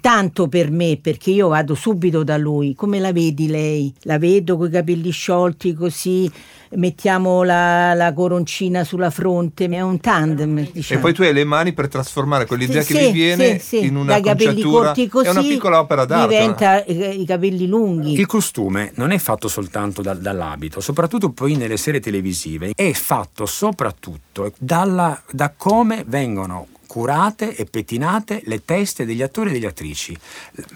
tanto 0.00 0.48
per 0.48 0.70
me 0.70 0.98
perché 1.00 1.30
io 1.30 1.48
vado 1.48 1.74
subito 1.74 2.22
da 2.22 2.36
lui. 2.36 2.74
Come 2.74 2.98
la 2.98 3.12
vedi 3.12 3.48
lei? 3.48 3.92
La 4.02 4.18
vedo 4.18 4.56
con 4.56 4.68
i 4.68 4.70
capelli 4.70 5.10
sciolti 5.10 5.72
così, 5.74 6.30
mettiamo 6.70 7.42
la, 7.42 7.94
la 7.94 8.12
coroncina 8.12 8.84
sulla 8.84 9.10
fronte, 9.10 9.66
è 9.66 9.80
un 9.80 10.00
tandem. 10.00 10.70
Diciamo. 10.70 11.00
E 11.00 11.02
poi 11.02 11.14
tu 11.14 11.22
hai 11.22 11.32
le 11.32 11.44
mani 11.44 11.72
per 11.72 11.88
trasformare 11.88 12.46
quell'idea 12.46 12.82
sì, 12.82 12.92
che 12.92 12.98
sì, 12.98 13.06
vi 13.06 13.12
viene 13.12 13.58
sì, 13.58 13.84
in 13.84 13.96
una 13.96 14.20
così, 14.20 15.26
è 15.26 15.30
una 15.30 15.42
piccola 15.42 15.80
opera 15.80 16.04
d'arte. 16.04 16.28
Diventa 16.28 16.84
i, 16.84 17.20
i 17.20 17.24
capelli 17.24 17.66
lunghi. 17.66 18.12
Il 18.12 18.26
costume 18.26 18.92
non 18.96 19.10
è 19.10 19.18
fatto 19.18 19.48
soltanto 19.48 20.02
da, 20.02 20.14
dall'abito, 20.14 20.80
soprattutto 20.80 21.30
poi 21.30 21.56
nelle 21.56 21.76
serie 21.76 22.00
televisive, 22.00 22.72
è 22.74 22.92
fatto 22.92 23.46
soprattutto 23.46 24.52
dalla, 24.58 25.20
da 25.30 25.52
come 25.56 26.04
vengono 26.06 26.66
curate 26.90 27.54
e 27.54 27.66
pettinate 27.66 28.42
le 28.46 28.64
teste 28.64 29.04
degli 29.04 29.22
attori 29.22 29.50
e 29.50 29.52
delle 29.52 29.68
attrici. 29.68 30.18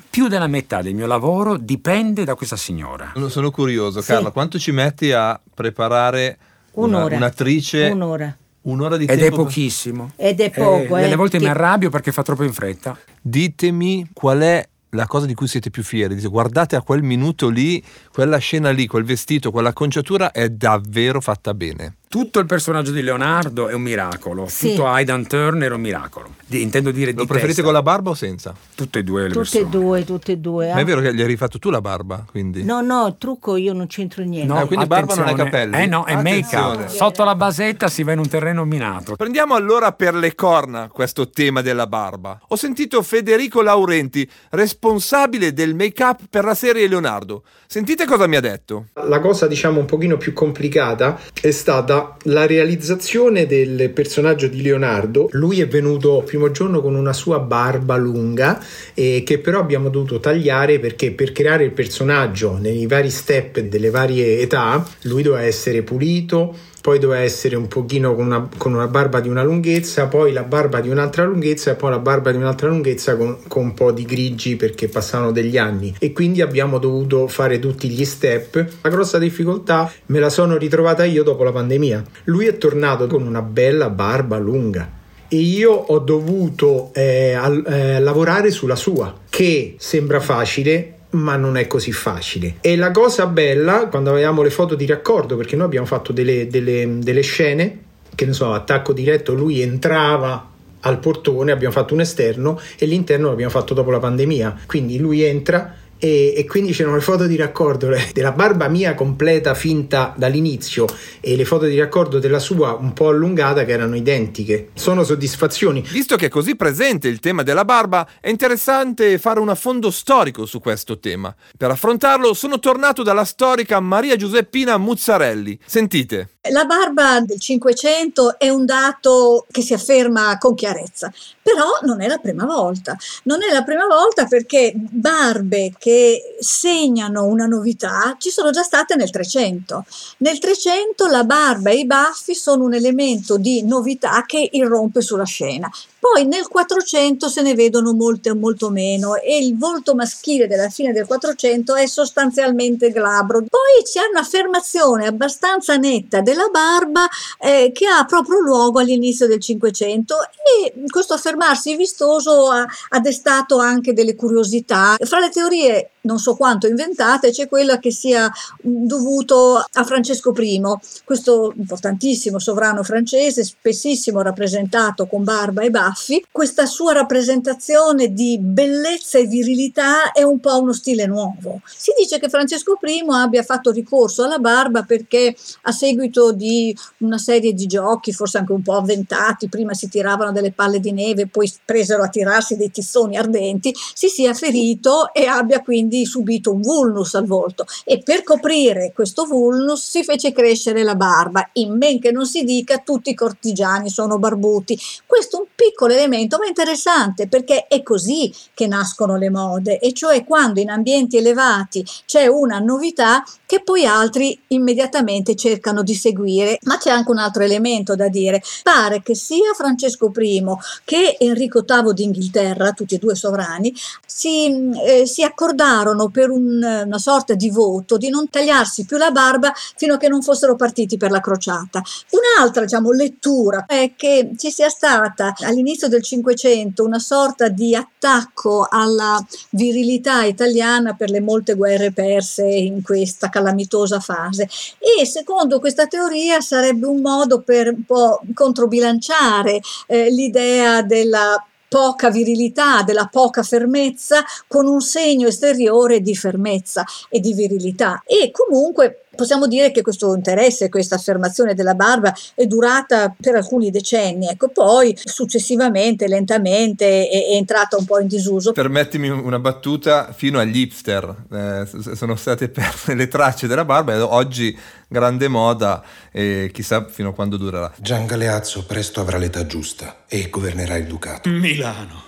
Più 0.08 0.28
della 0.28 0.46
metà 0.46 0.80
del 0.80 0.94
mio 0.94 1.08
lavoro 1.08 1.56
dipende 1.56 2.22
da 2.22 2.36
questa 2.36 2.54
signora. 2.54 3.12
Sono 3.26 3.50
curioso, 3.50 4.00
Carla, 4.00 4.30
quanto 4.30 4.56
ci 4.56 4.70
metti 4.70 5.10
a 5.10 5.40
preparare 5.52 6.38
una, 6.74 7.06
un'attrice? 7.06 7.88
Un'ora. 7.88 8.36
Un'ora 8.62 8.96
di 8.96 9.06
Ed 9.06 9.18
tempo? 9.18 9.34
è 9.34 9.38
pochissimo. 9.38 10.12
Ed 10.14 10.38
è 10.40 10.50
poco. 10.50 10.96
Eh, 10.96 11.00
eh. 11.00 11.02
Delle 11.02 11.16
volte 11.16 11.38
ti... 11.38 11.44
mi 11.44 11.50
arrabbio 11.50 11.90
perché 11.90 12.12
fa 12.12 12.22
troppo 12.22 12.44
in 12.44 12.52
fretta. 12.52 12.96
Ditemi 13.20 14.10
qual 14.12 14.38
è 14.38 14.68
la 14.90 15.08
cosa 15.08 15.26
di 15.26 15.34
cui 15.34 15.48
siete 15.48 15.70
più 15.70 15.82
fieri. 15.82 16.14
Dite, 16.14 16.28
guardate 16.28 16.76
a 16.76 16.82
quel 16.82 17.02
minuto 17.02 17.48
lì, 17.48 17.82
quella 18.12 18.38
scena 18.38 18.70
lì, 18.70 18.86
quel 18.86 19.02
vestito, 19.02 19.50
quella 19.50 19.72
conciatura 19.72 20.30
è 20.30 20.48
davvero 20.48 21.20
fatta 21.20 21.54
bene 21.54 21.96
tutto 22.14 22.38
il 22.38 22.46
personaggio 22.46 22.92
di 22.92 23.02
Leonardo 23.02 23.66
è 23.66 23.74
un 23.74 23.82
miracolo, 23.82 24.46
sì. 24.46 24.68
tutto 24.68 24.86
Aidan 24.86 25.26
Turner 25.26 25.72
è 25.72 25.74
un 25.74 25.80
miracolo. 25.80 26.36
Di, 26.46 26.62
intendo 26.62 26.92
dire 26.92 27.10
Lo 27.10 27.22
di 27.22 27.26
preferite 27.26 27.54
testa. 27.54 27.62
con 27.64 27.72
la 27.72 27.82
barba 27.82 28.10
o 28.10 28.14
senza? 28.14 28.54
Tutte 28.76 29.00
e 29.00 29.02
due 29.02 29.22
le 29.22 29.28
tutte 29.30 29.38
persone. 29.40 29.64
Tutte 29.64 29.76
e 29.76 29.80
due, 29.80 30.04
tutte 30.04 30.32
e 30.32 30.36
due. 30.36 30.72
Ma 30.72 30.78
è 30.78 30.84
vero 30.84 31.00
che 31.00 31.12
gli 31.12 31.20
hai 31.20 31.26
rifatto 31.26 31.58
tu 31.58 31.70
la 31.70 31.80
barba, 31.80 32.24
quindi? 32.30 32.62
No, 32.62 32.82
no, 32.82 33.16
trucco 33.18 33.56
io 33.56 33.72
non 33.72 33.88
c'entro 33.88 34.22
niente. 34.22 34.46
No, 34.46 34.60
ah, 34.60 34.66
quindi 34.66 34.86
barba 34.86 35.16
non 35.16 35.26
è 35.26 35.34
capelli? 35.34 35.76
Eh 35.76 35.86
no, 35.86 36.04
è 36.04 36.14
make-up. 36.22 36.86
Sotto 36.86 37.24
la 37.24 37.34
basetta 37.34 37.88
si 37.88 38.04
va 38.04 38.12
in 38.12 38.20
un 38.20 38.28
terreno 38.28 38.64
minato. 38.64 39.16
Prendiamo 39.16 39.56
allora 39.56 39.90
per 39.90 40.14
le 40.14 40.36
corna 40.36 40.86
questo 40.92 41.30
tema 41.30 41.62
della 41.62 41.88
barba. 41.88 42.38
Ho 42.46 42.54
sentito 42.54 43.02
Federico 43.02 43.60
Laurenti, 43.60 44.30
responsabile 44.50 45.52
del 45.52 45.74
make-up 45.74 46.20
per 46.30 46.44
la 46.44 46.54
serie 46.54 46.86
Leonardo. 46.86 47.42
Sentite 47.66 48.06
cosa 48.06 48.28
mi 48.28 48.36
ha 48.36 48.40
detto. 48.40 48.86
La 49.08 49.18
cosa 49.18 49.48
diciamo 49.48 49.80
un 49.80 49.86
pochino 49.86 50.16
più 50.16 50.32
complicata 50.32 51.18
è 51.40 51.50
stata 51.50 52.03
la 52.24 52.46
realizzazione 52.46 53.46
del 53.46 53.90
personaggio 53.90 54.46
di 54.46 54.62
Leonardo. 54.62 55.28
Lui 55.32 55.60
è 55.60 55.68
venuto 55.68 56.18
il 56.18 56.24
primo 56.24 56.50
giorno 56.50 56.80
con 56.80 56.94
una 56.94 57.12
sua 57.12 57.38
barba 57.38 57.96
lunga 57.96 58.62
eh, 58.94 59.22
che 59.24 59.38
però 59.38 59.60
abbiamo 59.60 59.88
dovuto 59.88 60.20
tagliare 60.20 60.78
perché 60.78 61.12
per 61.12 61.32
creare 61.32 61.64
il 61.64 61.72
personaggio 61.72 62.56
nei 62.58 62.86
vari 62.86 63.10
step 63.10 63.60
delle 63.60 63.90
varie 63.90 64.40
età 64.40 64.86
lui 65.02 65.22
doveva 65.22 65.42
essere 65.42 65.82
pulito 65.82 66.72
poi 66.84 66.98
doveva 66.98 67.22
essere 67.22 67.56
un 67.56 67.66
pochino 67.66 68.14
con 68.14 68.26
una, 68.26 68.46
con 68.58 68.74
una, 68.74 68.88
barba 68.88 69.20
di 69.20 69.30
una 69.30 69.42
lunghezza, 69.42 70.06
poi 70.06 70.34
la 70.34 70.42
barba 70.42 70.82
di 70.82 70.90
un'altra 70.90 71.24
lunghezza 71.24 71.70
e 71.70 71.76
poi 71.76 71.88
la 71.88 71.98
barba 71.98 72.30
di 72.30 72.36
un'altra 72.36 72.68
lunghezza 72.68 73.16
con, 73.16 73.38
con 73.48 73.62
un 73.62 73.72
po' 73.72 73.90
di 73.90 74.04
grigi 74.04 74.56
perché 74.56 74.88
passavano 74.88 75.32
degli 75.32 75.56
anni 75.56 75.94
e 75.98 76.12
quindi 76.12 76.42
abbiamo 76.42 76.76
dovuto 76.76 77.26
fare 77.26 77.58
tutti 77.58 77.88
gli 77.88 78.04
step. 78.04 78.72
La 78.82 78.90
grossa 78.90 79.16
difficoltà 79.16 79.90
me 80.08 80.18
la 80.18 80.28
sono 80.28 80.58
ritrovata 80.58 81.04
io 81.04 81.22
dopo 81.22 81.42
la 81.42 81.52
pandemia. 81.52 82.04
Lui 82.24 82.44
è 82.44 82.58
tornato 82.58 83.06
con 83.06 83.26
una 83.26 83.40
bella 83.40 83.88
barba 83.88 84.36
lunga 84.36 84.86
e 85.28 85.36
io 85.36 85.72
ho 85.72 85.98
dovuto 86.00 86.90
eh, 86.92 87.32
al, 87.32 87.64
eh, 87.66 87.98
lavorare 87.98 88.50
sulla 88.50 88.76
sua, 88.76 89.20
che 89.30 89.76
sembra 89.78 90.20
facile, 90.20 90.93
ma 91.14 91.36
non 91.36 91.56
è 91.56 91.66
così 91.66 91.92
facile. 91.92 92.56
E 92.60 92.76
la 92.76 92.90
cosa 92.90 93.26
bella, 93.26 93.88
quando 93.88 94.10
avevamo 94.10 94.42
le 94.42 94.50
foto 94.50 94.74
di 94.74 94.86
raccordo, 94.86 95.36
perché 95.36 95.56
noi 95.56 95.66
abbiamo 95.66 95.86
fatto 95.86 96.12
delle, 96.12 96.46
delle, 96.46 96.98
delle 97.00 97.22
scene, 97.22 97.78
che 98.14 98.26
ne 98.26 98.32
so, 98.32 98.52
attacco 98.52 98.92
diretto, 98.92 99.34
lui 99.34 99.60
entrava 99.60 100.50
al 100.80 100.98
portone, 100.98 101.52
abbiamo 101.52 101.72
fatto 101.72 101.94
un 101.94 102.00
esterno 102.00 102.60
e 102.78 102.86
l'interno 102.86 103.28
l'abbiamo 103.28 103.50
fatto 103.50 103.74
dopo 103.74 103.90
la 103.90 103.98
pandemia. 103.98 104.60
Quindi 104.66 104.98
lui 104.98 105.22
entra 105.22 105.74
e, 105.98 106.34
e, 106.36 106.44
quindi 106.44 106.72
c'erano 106.72 106.96
le 106.96 107.02
foto 107.02 107.26
di 107.26 107.36
raccordo 107.36 107.88
della 108.12 108.32
barba 108.32 108.68
mia 108.68 108.94
completa 108.94 109.54
finta 109.54 110.12
dall'inizio 110.16 110.86
e 111.20 111.36
le 111.36 111.44
foto 111.44 111.66
di 111.66 111.78
raccordo 111.78 112.18
della 112.18 112.38
sua 112.38 112.74
un 112.74 112.92
po' 112.92 113.08
allungata 113.08 113.64
che 113.64 113.72
erano 113.72 113.96
identiche. 113.96 114.70
Sono 114.74 115.04
soddisfazioni. 115.04 115.84
Visto 115.90 116.16
che 116.16 116.26
è 116.26 116.28
così 116.28 116.56
presente 116.56 117.08
il 117.08 117.20
tema 117.20 117.42
della 117.42 117.64
barba, 117.64 118.08
è 118.20 118.28
interessante 118.28 119.18
fare 119.18 119.40
un 119.40 119.48
affondo 119.48 119.90
storico 119.90 120.46
su 120.46 120.60
questo 120.60 120.98
tema. 120.98 121.34
Per 121.56 121.70
affrontarlo 121.70 122.34
sono 122.34 122.58
tornato 122.58 123.02
dalla 123.02 123.24
storica 123.24 123.80
Maria 123.80 124.16
Giuseppina 124.16 124.76
Muzzarelli. 124.76 125.58
Sentite. 125.64 126.33
La 126.50 126.66
barba 126.66 127.20
del 127.20 127.40
Cinquecento 127.40 128.38
è 128.38 128.50
un 128.50 128.66
dato 128.66 129.46
che 129.50 129.62
si 129.62 129.72
afferma 129.72 130.36
con 130.36 130.54
chiarezza, 130.54 131.10
però 131.40 131.78
non 131.84 132.02
è 132.02 132.06
la 132.06 132.18
prima 132.18 132.44
volta. 132.44 132.94
Non 133.22 133.42
è 133.42 133.50
la 133.50 133.62
prima 133.62 133.86
volta 133.86 134.26
perché 134.26 134.72
barbe 134.74 135.72
che 135.78 136.36
segnano 136.38 137.24
una 137.24 137.46
novità 137.46 138.14
ci 138.18 138.28
sono 138.28 138.50
già 138.50 138.62
state 138.62 138.94
nel 138.94 139.08
Trecento. 139.08 139.86
Nel 140.18 140.38
Trecento 140.38 141.06
la 141.06 141.24
barba 141.24 141.70
e 141.70 141.78
i 141.78 141.86
baffi 141.86 142.34
sono 142.34 142.64
un 142.64 142.74
elemento 142.74 143.38
di 143.38 143.62
novità 143.64 144.24
che 144.26 144.46
irrompe 144.52 145.00
sulla 145.00 145.24
scena. 145.24 145.70
Poi 146.04 146.26
nel 146.26 146.48
400 146.48 147.30
se 147.30 147.40
ne 147.40 147.54
vedono 147.54 147.94
molte, 147.94 148.34
molto 148.34 148.68
meno 148.68 149.14
e 149.14 149.38
il 149.38 149.56
volto 149.56 149.94
maschile 149.94 150.46
della 150.46 150.68
fine 150.68 150.92
del 150.92 151.06
400 151.06 151.76
è 151.76 151.86
sostanzialmente 151.86 152.90
glabro. 152.90 153.38
Poi 153.38 153.82
c'è 153.82 154.02
un'affermazione 154.12 155.06
abbastanza 155.06 155.76
netta 155.76 156.20
della 156.20 156.48
barba 156.52 157.08
eh, 157.40 157.72
che 157.72 157.86
ha 157.86 158.04
proprio 158.04 158.40
luogo 158.40 158.80
all'inizio 158.80 159.26
del 159.26 159.40
500 159.40 160.14
e 160.62 160.74
questo 160.90 161.14
affermarsi 161.14 161.74
vistoso 161.74 162.50
ha, 162.50 162.66
ha 162.90 163.00
destato 163.00 163.56
anche 163.56 163.94
delle 163.94 164.14
curiosità. 164.14 164.96
Fra 165.00 165.20
le 165.20 165.30
teorie 165.30 165.88
non 166.04 166.18
so 166.18 166.34
quanto 166.36 166.66
inventate, 166.66 167.30
c'è 167.30 167.48
quella 167.48 167.78
che 167.78 167.90
sia 167.90 168.30
dovuto 168.60 169.56
a 169.56 169.84
Francesco 169.84 170.34
I, 170.36 170.60
questo 171.02 171.54
importantissimo 171.56 172.38
sovrano 172.38 172.82
francese, 172.82 173.42
spessissimo 173.42 174.20
rappresentato 174.20 175.06
con 175.06 175.24
barba 175.24 175.62
e 175.62 175.70
baffi 175.70 175.93
Raffi, 175.94 176.26
questa 176.32 176.66
sua 176.66 176.92
rappresentazione 176.92 178.12
di 178.12 178.36
bellezza 178.40 179.18
e 179.18 179.26
virilità 179.26 180.10
è 180.10 180.24
un 180.24 180.40
po' 180.40 180.60
uno 180.60 180.72
stile 180.72 181.06
nuovo. 181.06 181.60
Si 181.64 181.92
dice 181.96 182.18
che 182.18 182.28
Francesco 182.28 182.76
I 182.82 183.04
abbia 183.10 183.44
fatto 183.44 183.70
ricorso 183.70 184.24
alla 184.24 184.38
barba 184.38 184.82
perché 184.82 185.36
a 185.62 185.70
seguito 185.70 186.32
di 186.32 186.76
una 186.98 187.18
serie 187.18 187.52
di 187.52 187.66
giochi, 187.66 188.12
forse 188.12 188.38
anche 188.38 188.52
un 188.52 188.62
po' 188.62 188.74
avventati, 188.74 189.48
prima 189.48 189.72
si 189.72 189.88
tiravano 189.88 190.32
delle 190.32 190.50
palle 190.50 190.80
di 190.80 190.90
neve, 190.90 191.28
poi 191.28 191.50
presero 191.64 192.02
a 192.02 192.08
tirarsi 192.08 192.56
dei 192.56 192.72
tizzoni 192.72 193.16
ardenti, 193.16 193.72
si 193.94 194.08
sia 194.08 194.34
ferito 194.34 195.12
e 195.12 195.26
abbia 195.26 195.62
quindi 195.62 196.04
subito 196.06 196.52
un 196.52 196.60
vulnus 196.60 197.14
al 197.14 197.26
volto 197.26 197.66
e 197.84 198.02
per 198.02 198.24
coprire 198.24 198.90
questo 198.92 199.26
vulnus 199.26 199.88
si 199.88 200.02
fece 200.02 200.32
crescere 200.32 200.82
la 200.82 200.96
barba, 200.96 201.50
in 201.52 201.76
men 201.76 202.00
che 202.00 202.10
non 202.10 202.26
si 202.26 202.42
dica 202.42 202.78
tutti 202.78 203.10
i 203.10 203.14
cortigiani 203.14 203.88
sono 203.88 204.18
barbuti. 204.18 204.76
Questo 205.06 205.36
è 205.36 205.40
un 205.40 205.46
piccolo 205.54 205.83
piccolo 205.84 205.92
elemento, 205.92 206.38
ma 206.38 206.46
interessante 206.46 207.28
perché 207.28 207.66
è 207.66 207.82
così 207.82 208.32
che 208.54 208.66
nascono 208.66 209.16
le 209.16 209.30
mode, 209.30 209.78
e 209.78 209.92
cioè 209.92 210.24
quando 210.24 210.60
in 210.60 210.70
ambienti 210.70 211.16
elevati 211.16 211.84
c'è 212.06 212.26
una 212.26 212.58
novità 212.58 213.22
che 213.46 213.62
poi 213.62 213.86
altri 213.86 214.38
immediatamente 214.48 215.36
cercano 215.36 215.82
di 215.82 215.94
seguire. 215.94 216.58
Ma 216.62 216.78
c'è 216.78 216.90
anche 216.90 217.10
un 217.10 217.18
altro 217.18 217.42
elemento 217.42 217.94
da 217.94 218.08
dire. 218.08 218.42
Pare 218.62 219.02
che 219.02 219.14
sia 219.14 219.52
Francesco 219.54 220.10
I 220.16 220.42
che 220.84 221.16
Enrico 221.20 221.64
VIII 221.66 221.92
d'Inghilterra, 221.92 222.72
tutti 222.72 222.94
e 222.94 222.98
due 222.98 223.14
sovrani, 223.14 223.72
si, 224.04 224.70
eh, 224.84 225.06
si 225.06 225.22
accordarono 225.22 226.08
per 226.08 226.30
un, 226.30 226.82
una 226.84 226.98
sorta 226.98 227.34
di 227.34 227.50
voto 227.50 227.96
di 227.96 228.08
non 228.08 228.28
tagliarsi 228.28 228.86
più 228.86 228.96
la 228.96 229.10
barba 229.10 229.52
fino 229.76 229.94
a 229.94 229.96
che 229.98 230.08
non 230.08 230.22
fossero 230.22 230.56
partiti 230.56 230.96
per 230.96 231.10
la 231.10 231.20
crociata. 231.20 231.82
Un'altra 232.10 232.62
diciamo, 232.62 232.90
lettura 232.90 233.66
è 233.66 233.92
che 233.96 234.32
ci 234.36 234.50
sia 234.50 234.68
stata 234.68 235.34
all'inizio 235.40 235.73
all'inizio 235.74 235.88
del 235.88 236.02
Cinquecento 236.02 236.84
una 236.84 236.98
sorta 236.98 237.48
di 237.48 237.74
attacco 237.74 238.66
alla 238.70 239.24
virilità 239.50 240.24
italiana 240.24 240.94
per 240.94 241.10
le 241.10 241.20
molte 241.20 241.54
guerre 241.54 241.92
perse 241.92 242.46
in 242.46 242.82
questa 242.82 243.28
calamitosa 243.28 244.00
fase 244.00 244.48
e 244.78 245.04
secondo 245.04 245.58
questa 245.58 245.86
teoria 245.86 246.40
sarebbe 246.40 246.86
un 246.86 247.00
modo 247.00 247.42
per 247.42 247.68
un 247.68 247.84
po' 247.84 248.20
controbilanciare 248.32 249.60
eh, 249.86 250.10
l'idea 250.10 250.82
della 250.82 251.44
poca 251.68 252.08
virilità, 252.08 252.82
della 252.82 253.08
poca 253.10 253.42
fermezza, 253.42 254.22
con 254.46 254.68
un 254.68 254.80
segno 254.80 255.26
esteriore 255.26 256.00
di 256.00 256.14
fermezza 256.14 256.84
e 257.08 257.18
di 257.18 257.34
virilità. 257.34 258.00
E 258.06 258.30
comunque 258.30 259.03
Possiamo 259.14 259.46
dire 259.46 259.70
che 259.70 259.82
questo 259.82 260.14
interesse, 260.14 260.68
questa 260.68 260.96
affermazione 260.96 261.54
della 261.54 261.74
barba 261.74 262.14
è 262.34 262.46
durata 262.46 263.14
per 263.18 263.34
alcuni 263.34 263.70
decenni, 263.70 264.28
ecco, 264.28 264.48
poi 264.48 264.96
successivamente, 265.02 266.06
lentamente 266.08 267.08
è, 267.08 267.30
è 267.30 267.34
entrata 267.34 267.76
un 267.76 267.84
po' 267.84 268.00
in 268.00 268.06
disuso. 268.06 268.52
Permettimi 268.52 269.08
una 269.08 269.38
battuta, 269.38 270.12
fino 270.12 270.38
agli 270.38 270.58
hipster 270.58 271.24
eh, 271.32 271.94
sono 271.94 272.16
state 272.16 272.48
perse 272.48 272.94
le 272.94 273.08
tracce 273.08 273.46
della 273.46 273.64
barba 273.64 273.94
e 273.94 274.00
oggi 274.00 274.56
grande 274.88 275.28
moda 275.28 275.82
e 276.12 276.50
chissà 276.52 276.86
fino 276.88 277.10
a 277.10 277.14
quando 277.14 277.36
durerà. 277.36 277.72
Gian 277.78 278.06
Galeazzo 278.06 278.64
presto 278.64 279.00
avrà 279.00 279.18
l'età 279.18 279.46
giusta 279.46 280.04
e 280.08 280.28
governerà 280.28 280.76
il 280.76 280.86
ducato. 280.86 281.28
Milano. 281.28 282.02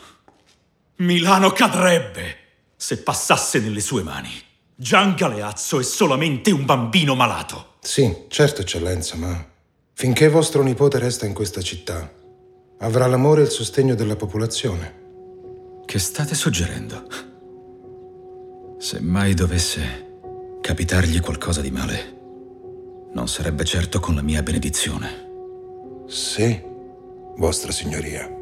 Milano 0.97 1.51
cadrebbe 1.51 2.37
se 2.77 2.99
passasse 2.99 3.59
nelle 3.59 3.81
sue 3.81 4.03
mani. 4.03 4.46
Gian 4.79 5.15
Galeazzo 5.15 5.81
è 5.81 5.83
solamente 5.83 6.51
un 6.51 6.67
bambino 6.67 7.15
malato. 7.15 7.77
Sì, 7.81 8.25
certo, 8.29 8.61
eccellenza, 8.61 9.17
ma 9.17 9.43
finché 9.95 10.29
vostro 10.29 10.63
nipote 10.63 10.99
resta 10.99 11.25
in 11.25 11.33
questa 11.33 11.63
città, 11.63 12.13
avrà 12.81 13.07
l'amore 13.07 13.41
e 13.41 13.45
il 13.45 13.51
sostegno 13.51 13.95
della 13.95 14.17
popolazione. 14.17 15.05
Che 15.87 15.99
state 15.99 16.35
suggerendo? 16.35 17.07
Se 18.79 19.01
mai 19.01 19.33
dovesse 19.33 20.19
capitargli 20.61 21.21
qualcosa 21.21 21.63
di 21.63 21.71
male, 21.71 22.17
non 23.15 23.29
sarebbe 23.29 23.65
certo 23.65 23.99
con 23.99 24.15
la 24.15 24.23
mia 24.23 24.43
benedizione. 24.43 26.05
Sì, 26.07 26.61
vostra 27.39 27.73
signoria. 27.73 28.36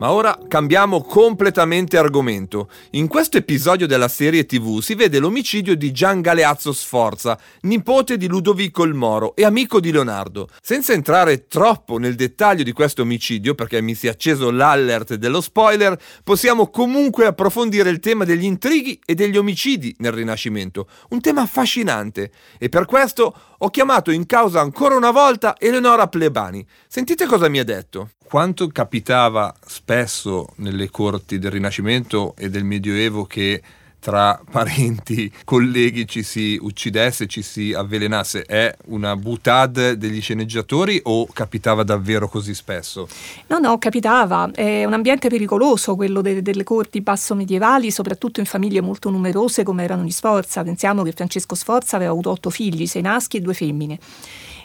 Ma 0.00 0.12
ora 0.12 0.38
cambiamo 0.48 1.02
completamente 1.02 1.98
argomento. 1.98 2.70
In 2.92 3.06
questo 3.06 3.36
episodio 3.36 3.86
della 3.86 4.08
serie 4.08 4.46
TV 4.46 4.80
si 4.80 4.94
vede 4.94 5.18
l'omicidio 5.18 5.76
di 5.76 5.92
Gian 5.92 6.22
Galeazzo 6.22 6.72
Sforza, 6.72 7.38
nipote 7.62 8.16
di 8.16 8.26
Ludovico 8.26 8.84
il 8.84 8.94
Moro 8.94 9.36
e 9.36 9.44
amico 9.44 9.78
di 9.78 9.92
Leonardo. 9.92 10.48
Senza 10.62 10.94
entrare 10.94 11.48
troppo 11.48 11.98
nel 11.98 12.14
dettaglio 12.14 12.62
di 12.62 12.72
questo 12.72 13.02
omicidio, 13.02 13.54
perché 13.54 13.82
mi 13.82 13.94
si 13.94 14.06
è 14.06 14.10
acceso 14.10 14.50
l'allert 14.50 15.16
dello 15.16 15.42
spoiler, 15.42 16.00
possiamo 16.24 16.70
comunque 16.70 17.26
approfondire 17.26 17.90
il 17.90 18.00
tema 18.00 18.24
degli 18.24 18.44
intrighi 18.44 18.98
e 19.04 19.14
degli 19.14 19.36
omicidi 19.36 19.94
nel 19.98 20.12
Rinascimento. 20.12 20.88
Un 21.10 21.20
tema 21.20 21.42
affascinante. 21.42 22.30
E 22.58 22.70
per 22.70 22.86
questo 22.86 23.34
ho 23.58 23.68
chiamato 23.68 24.10
in 24.10 24.24
causa 24.24 24.62
ancora 24.62 24.96
una 24.96 25.10
volta 25.10 25.56
Eleonora 25.58 26.08
Plebani. 26.08 26.66
Sentite 26.88 27.26
cosa 27.26 27.50
mi 27.50 27.58
ha 27.58 27.64
detto 27.64 28.12
quanto 28.30 28.68
capitava 28.68 29.52
spesso 29.66 30.50
nelle 30.58 30.88
corti 30.88 31.40
del 31.40 31.50
Rinascimento 31.50 32.34
e 32.38 32.48
del 32.48 32.62
Medioevo 32.62 33.24
che 33.24 33.60
tra 33.98 34.40
parenti, 34.48 35.30
colleghi 35.44 36.06
ci 36.06 36.22
si 36.22 36.56
uccidesse, 36.62 37.26
ci 37.26 37.42
si 37.42 37.72
avvelenasse, 37.72 38.44
è 38.44 38.72
una 38.86 39.16
butade 39.16 39.98
degli 39.98 40.20
sceneggiatori 40.20 41.00
o 41.02 41.26
capitava 41.26 41.82
davvero 41.82 42.28
così 42.28 42.54
spesso? 42.54 43.08
No, 43.48 43.58
no, 43.58 43.78
capitava. 43.78 44.48
È 44.54 44.84
un 44.84 44.92
ambiente 44.92 45.28
pericoloso 45.28 45.96
quello 45.96 46.20
de- 46.20 46.40
delle 46.40 46.62
corti 46.62 47.00
basso 47.00 47.34
medievali, 47.34 47.90
soprattutto 47.90 48.38
in 48.38 48.46
famiglie 48.46 48.80
molto 48.80 49.10
numerose 49.10 49.64
come 49.64 49.82
erano 49.82 50.04
gli 50.04 50.12
Sforza. 50.12 50.62
Pensiamo 50.62 51.02
che 51.02 51.10
Francesco 51.10 51.56
Sforza 51.56 51.96
aveva 51.96 52.12
avuto 52.12 52.30
otto 52.30 52.50
figli, 52.50 52.86
sei 52.86 53.02
maschi 53.02 53.38
e 53.38 53.40
due 53.40 53.54
femmine. 53.54 53.98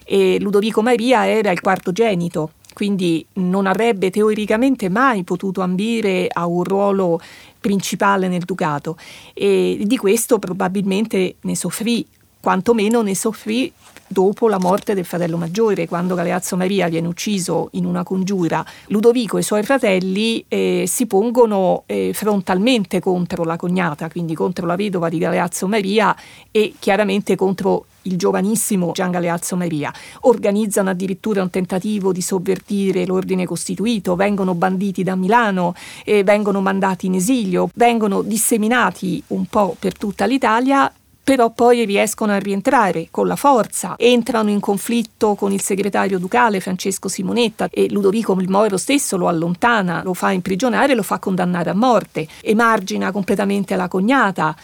E 0.03 0.37
Ludovico 0.39 0.83
Maria 0.83 1.27
era 1.27 1.49
il 1.49 1.59
quartogenito 1.59 2.51
quindi 2.75 3.25
non 3.35 3.67
avrebbe 3.67 4.09
teoricamente 4.09 4.89
mai 4.89 5.23
potuto 5.23 5.61
ambire 5.61 6.27
a 6.29 6.45
un 6.45 6.65
ruolo 6.65 7.21
principale 7.57 8.27
nel 8.27 8.43
ducato. 8.43 8.97
E 9.33 9.79
di 9.81 9.95
questo 9.95 10.39
probabilmente 10.39 11.35
ne 11.39 11.55
soffrì 11.55 12.05
quantomeno 12.41 13.01
ne 13.01 13.15
soffrì 13.15 13.71
dopo 14.07 14.47
la 14.47 14.59
morte 14.59 14.93
del 14.93 15.05
fratello 15.05 15.37
maggiore, 15.37 15.87
quando 15.87 16.15
Galeazzo 16.15 16.55
Maria 16.55 16.87
viene 16.87 17.07
ucciso 17.07 17.69
in 17.73 17.85
una 17.85 18.03
congiura, 18.03 18.65
Ludovico 18.87 19.37
e 19.37 19.41
i 19.41 19.43
suoi 19.43 19.63
fratelli 19.63 20.43
eh, 20.47 20.85
si 20.87 21.05
pongono 21.05 21.83
eh, 21.85 22.11
frontalmente 22.13 22.99
contro 22.99 23.43
la 23.43 23.55
cognata, 23.55 24.09
quindi 24.09 24.35
contro 24.35 24.65
la 24.65 24.75
vedova 24.75 25.09
di 25.09 25.17
Galeazzo 25.17 25.67
Maria 25.67 26.15
e 26.51 26.73
chiaramente 26.79 27.35
contro 27.35 27.85
il 28.03 28.17
giovanissimo 28.17 28.91
Gian 28.93 29.11
Galeazzo 29.11 29.55
Maria. 29.55 29.91
Organizzano 30.21 30.89
addirittura 30.89 31.41
un 31.41 31.49
tentativo 31.49 32.11
di 32.11 32.21
sovvertire 32.21 33.05
l'ordine 33.05 33.45
costituito, 33.45 34.15
vengono 34.15 34.53
banditi 34.53 35.03
da 35.03 35.15
Milano, 35.15 35.73
eh, 36.03 36.23
vengono 36.23 36.61
mandati 36.61 37.07
in 37.07 37.15
esilio, 37.15 37.69
vengono 37.73 38.21
disseminati 38.21 39.21
un 39.27 39.45
po' 39.45 39.75
per 39.79 39.97
tutta 39.97 40.25
l'Italia 40.25 40.91
però 41.25 41.49
poi 41.49 41.85
riescono 41.85 42.33
a 42.33 42.37
rientrare 42.37 43.07
con 43.09 43.25
la 43.25 43.35
forza, 43.35 43.95
entrano 43.97 44.51
in 44.51 44.59
conflitto 44.59 45.33
con 45.33 45.51
il 45.51 45.59
segretario 45.59 46.19
ducale 46.19 46.59
Francesco 46.59 47.07
Simonetta 47.07 47.67
e 47.71 47.89
Ludovico 47.89 48.33
il 48.39 48.47
Moro 48.47 48.77
stesso 48.77 49.17
lo 49.17 49.27
allontana, 49.27 50.03
lo 50.03 50.13
fa 50.13 50.29
imprigionare, 50.29 50.93
lo 50.93 51.01
fa 51.01 51.17
condannare 51.17 51.71
a 51.71 51.73
morte, 51.73 52.27
emargina 52.41 53.11
completamente 53.11 53.75
la 53.75 53.87
cognata, 53.87 54.55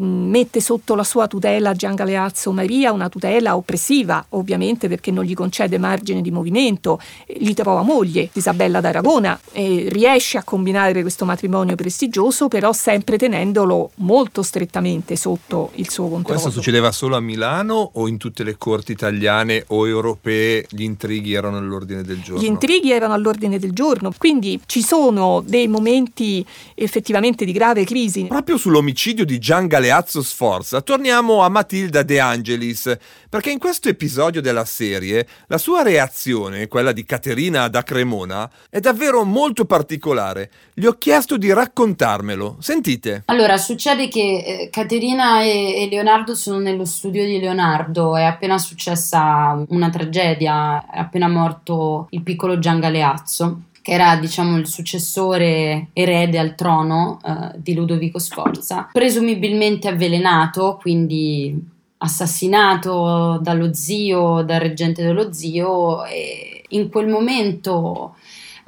mette 0.00 0.60
sotto 0.60 0.96
la 0.96 1.04
sua 1.04 1.28
tutela 1.28 1.74
Gian 1.74 1.94
Galeazzo 1.94 2.50
Maria, 2.50 2.90
una 2.90 3.08
tutela 3.08 3.54
oppressiva 3.54 4.24
ovviamente 4.30 4.88
perché 4.88 5.12
non 5.12 5.22
gli 5.22 5.34
concede 5.34 5.78
margine 5.78 6.22
di 6.22 6.32
movimento, 6.32 6.98
gli 7.24 7.54
trova 7.54 7.82
moglie, 7.82 8.30
Isabella 8.32 8.80
d'Aragona, 8.80 9.38
e 9.52 9.86
riesce 9.88 10.38
a 10.38 10.42
combinare 10.42 11.02
questo 11.02 11.24
matrimonio 11.24 11.76
prestigioso 11.76 12.48
però 12.48 12.72
sempre 12.72 13.16
tenendolo 13.16 13.92
molto 13.98 14.42
strettamente 14.42 15.14
sotto 15.14 15.70
il 15.74 15.88
suo 15.88 15.99
suo 16.00 16.08
controllo. 16.08 16.40
Questo 16.40 16.50
succedeva 16.50 16.92
solo 16.92 17.16
a 17.16 17.20
Milano 17.20 17.90
o 17.94 18.08
in 18.08 18.16
tutte 18.16 18.42
le 18.42 18.56
corti 18.56 18.92
italiane 18.92 19.64
o 19.68 19.86
europee 19.86 20.66
gli 20.70 20.82
intrighi 20.82 21.34
erano 21.34 21.58
all'ordine 21.58 22.02
del 22.02 22.22
giorno? 22.22 22.42
Gli 22.42 22.46
intrighi 22.46 22.90
erano 22.90 23.14
all'ordine 23.14 23.58
del 23.58 23.72
giorno, 23.72 24.12
quindi 24.16 24.60
ci 24.66 24.82
sono 24.82 25.42
dei 25.46 25.68
momenti 25.68 26.44
effettivamente 26.74 27.44
di 27.44 27.52
grave 27.52 27.84
crisi. 27.84 28.24
Proprio 28.24 28.56
sull'omicidio 28.56 29.24
di 29.24 29.38
Gian 29.38 29.66
Galeazzo 29.66 30.22
Sforza 30.22 30.80
torniamo 30.80 31.42
a 31.42 31.48
Matilda 31.48 32.02
De 32.02 32.18
Angelis, 32.18 32.96
perché 33.28 33.50
in 33.50 33.58
questo 33.58 33.88
episodio 33.88 34.40
della 34.40 34.64
serie 34.64 35.26
la 35.46 35.58
sua 35.58 35.82
reazione, 35.82 36.68
quella 36.68 36.92
di 36.92 37.04
Caterina 37.04 37.68
da 37.68 37.82
Cremona, 37.82 38.50
è 38.68 38.80
davvero 38.80 39.24
molto 39.24 39.64
particolare. 39.64 40.50
Gli 40.74 40.86
ho 40.86 40.94
chiesto 40.94 41.36
di 41.36 41.52
raccontarmelo. 41.52 42.56
Sentite. 42.60 43.22
Allora, 43.26 43.56
succede 43.56 44.08
che 44.08 44.20
eh, 44.20 44.68
Caterina 44.70 45.42
e, 45.42 45.82
e 45.82 45.88
Leonardo 45.90 46.34
sono 46.34 46.58
nello 46.58 46.86
studio 46.86 47.24
di 47.26 47.38
Leonardo, 47.38 48.16
è 48.16 48.22
appena 48.22 48.56
successa 48.56 49.62
una 49.68 49.90
tragedia, 49.90 50.88
è 50.90 50.98
appena 50.98 51.28
morto 51.28 52.06
il 52.10 52.22
piccolo 52.22 52.58
Gian 52.58 52.80
Galeazzo 52.80 53.62
che 53.82 53.92
era 53.92 54.16
diciamo 54.16 54.58
il 54.58 54.66
successore 54.66 55.88
erede 55.94 56.38
al 56.38 56.54
trono 56.54 57.18
eh, 57.24 57.58
di 57.58 57.74
Ludovico 57.74 58.18
Sforza, 58.18 58.88
presumibilmente 58.92 59.88
avvelenato, 59.88 60.78
quindi 60.80 61.58
assassinato 61.98 63.38
dallo 63.40 63.72
zio, 63.72 64.42
dal 64.42 64.60
reggente 64.60 65.02
dello 65.02 65.32
zio 65.32 66.04
e 66.04 66.64
in 66.68 66.88
quel 66.88 67.08
momento 67.08 68.14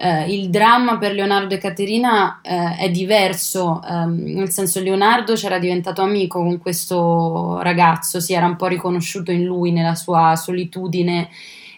eh, 0.04 0.34
il 0.34 0.50
dramma 0.50 0.98
per 0.98 1.12
Leonardo 1.12 1.54
e 1.54 1.58
Caterina 1.58 2.40
eh, 2.42 2.76
è 2.76 2.90
diverso, 2.90 3.80
ehm, 3.88 4.32
nel 4.34 4.50
senso 4.50 4.80
Leonardo 4.80 5.34
c'era 5.34 5.60
diventato 5.60 6.02
amico 6.02 6.40
con 6.40 6.58
questo 6.58 7.60
ragazzo, 7.62 8.18
si 8.18 8.32
era 8.32 8.46
un 8.46 8.56
po' 8.56 8.66
riconosciuto 8.66 9.30
in 9.30 9.44
lui, 9.44 9.70
nella 9.70 9.94
sua 9.94 10.34
solitudine 10.34 11.28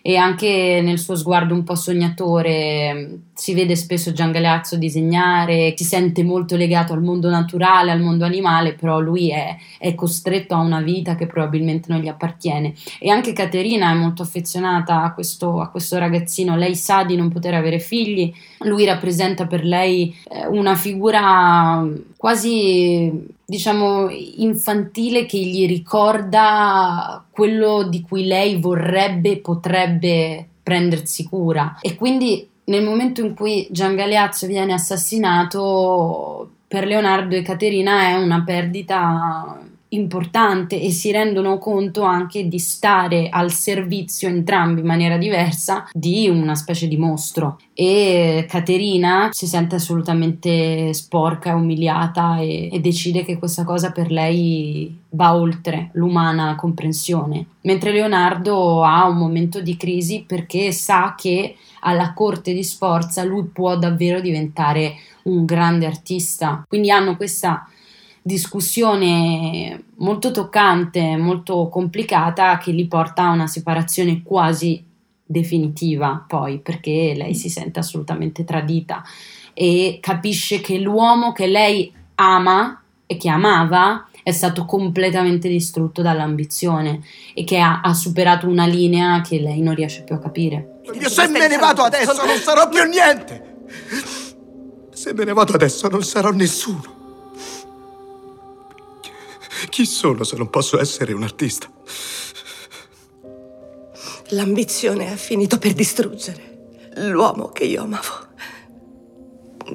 e 0.07 0.17
anche 0.17 0.83
nel 0.83 0.99
suo 0.99 1.17
sguardo 1.17 1.55
un 1.55 1.65
po' 1.65 1.77
sognatore 1.77 3.21
si 3.33 3.55
vede 3.55 3.75
spesso 3.75 4.13
Gian 4.13 4.33
Galeazzo 4.33 4.77
disegnare, 4.77 5.73
si 5.75 5.85
sente 5.85 6.23
molto 6.23 6.57
legato 6.57 6.93
al 6.93 7.03
mondo 7.03 7.31
naturale, 7.31 7.91
al 7.91 8.03
mondo 8.03 8.27
animale, 8.27 8.75
però 8.75 9.01
lui 9.01 9.31
è, 9.31 9.57
è, 9.79 9.95
costretto 9.95 10.55
a 10.55 10.59
una 10.59 10.83
vita 10.83 11.15
che 11.15 11.27
probabilmente 11.27 11.91
non 11.91 12.03
gli 12.03 12.09
appartiene. 12.09 12.75
E 13.01 13.09
anche 13.09 13.33
Caterina 13.33 13.93
è 13.93 13.95
molto 13.95 14.21
affezionata 14.21 15.05
a 15.05 15.15
questo, 15.15 15.63
a 15.63 15.71
questo 15.71 15.97
ragazzino, 15.97 16.55
lei 16.55 16.77
sa 16.77 17.03
di 17.05 17.17
non 17.17 17.31
poter 17.31 17.55
avere 17.55 17.79
figli, 17.79 18.31
lui 18.59 18.85
rappresenta 18.85 19.47
per 19.47 19.65
lei 19.65 20.15
eh, 20.31 20.47
una 20.49 20.75
figura 20.75 21.83
quasi 22.19 23.33
diciamo 23.45 24.09
infantile 24.11 25.27
che 25.27 25.39
gli 25.39 25.67
ricorda 25.67 27.25
quello 27.31 27.83
di 27.85 28.03
cui 28.03 28.27
lei 28.27 28.61
vorrebbe 28.61 29.39
potrebbe 29.39 30.49
prendersi 30.63 31.25
cura. 31.25 31.79
E 31.81 31.95
quindi 31.95 32.49
nel 32.65 32.83
momento 32.83 33.21
in 33.21 33.35
cui 33.35 33.67
Gian 33.71 33.95
Galeazzo 33.95 34.47
viene 34.47 34.73
assassinato 34.73 36.51
per 36.67 36.87
Leonardo 36.87 37.37
e 37.37 37.43
Caterina 37.43 38.09
è 38.09 38.15
una 38.15 38.43
perdita 38.43 39.64
importante 39.95 40.81
e 40.81 40.91
si 40.91 41.11
rendono 41.11 41.59
conto 41.59 42.03
anche 42.03 42.49
di 42.49 42.59
stare 42.59 43.29
al 43.29 43.53
servizio 43.53 44.29
entrambi 44.29 44.81
in 44.81 44.87
maniera 44.87 45.17
diversa 45.17 45.89
di 45.93 46.29
una 46.29 46.55
specie 46.55 46.89
di 46.89 46.97
mostro. 46.97 47.59
E 47.73 48.47
Caterina 48.49 49.31
si 49.33 49.47
sente 49.47 49.77
assolutamente 49.77 50.93
sporca 50.93 51.55
umiliata 51.55 52.39
e, 52.39 52.69
e 52.73 52.81
decide 52.81 53.25
che 53.25 53.39
questa 53.39 53.65
cosa 53.65 53.91
per 53.91 54.11
lei 54.11 55.03
va 55.11 55.35
oltre 55.35 55.91
l'umana 55.95 56.55
comprensione. 56.57 57.47
Mentre 57.63 57.93
Leonardo 57.93 58.85
ha 58.85 59.07
un 59.07 59.17
momento 59.17 59.61
di 59.61 59.77
crisi 59.77 60.25
perché 60.27 60.71
sa 60.73 61.15
che 61.17 61.57
alla 61.81 62.13
corte 62.13 62.53
di 62.53 62.63
Sforza 62.63 63.25
lui 63.25 63.45
può 63.45 63.77
davvero 63.77 64.21
diventare 64.21 64.95
un 65.25 65.45
grande 65.45 65.87
artista. 65.87 66.65
Quindi 66.67 66.91
hanno 66.91 67.17
questa 67.17 67.67
discussione 68.27 69.85
molto 69.97 70.31
toccante, 70.31 71.15
molto 71.19 71.69
complicata 71.69 72.57
che 72.57 72.73
li 72.73 72.87
porta 72.87 73.25
a 73.25 73.33
una 73.33 73.47
separazione 73.47 74.23
quasi 74.23 74.83
definitiva 75.27 76.25
poi 76.27 76.59
perché 76.59 77.13
lei 77.15 77.35
si 77.35 77.51
sente 77.51 77.81
assolutamente 77.81 78.45
tradita 78.45 79.03
e 79.53 79.99
capisce 80.01 80.63
che 80.63 80.79
l'uomo 80.79 81.33
che 81.33 81.47
lei 81.47 81.93
ama 82.15 82.83
e 83.05 83.19
che 83.19 83.29
amava 83.29 84.09
è 84.23 84.33
stato 84.33 84.65
completamente 84.65 85.47
distrutto 85.49 86.01
dall'ambizione 86.01 87.03
e 87.35 87.45
che 87.45 87.59
ha, 87.59 87.83
ha 87.83 87.93
superato 87.93 88.49
una 88.49 88.65
linea 88.65 89.21
che 89.21 89.39
lei 89.39 89.61
non 89.61 89.75
riesce 89.75 90.03
più 90.03 90.15
a 90.15 90.19
capire. 90.19 90.81
Io 90.99 91.11
se 91.11 91.29
me 91.29 91.47
ne 91.47 91.59
vado 91.59 91.83
adesso 91.83 92.25
non 92.25 92.39
sarò 92.39 92.71
più 92.71 92.85
niente! 92.85 93.53
Se 94.95 95.13
me 95.13 95.25
ne 95.25 95.35
vado 95.35 95.53
adesso 95.53 95.89
non 95.89 96.03
sarò 96.03 96.31
nessuno. 96.31 97.04
Chi 99.75 99.87
sono 99.87 100.23
se 100.23 100.37
non 100.37 100.51
posso 100.51 100.79
essere 100.79 101.13
un 101.13 101.25
artista? 101.25 101.69
L'ambizione 104.29 105.11
ha 105.11 105.17
finito 105.17 105.59
per 105.59 105.73
distruggere 105.73 106.93
l'uomo 107.09 107.49
che 107.49 107.65
io 107.65 107.83
amavo. 107.83 108.29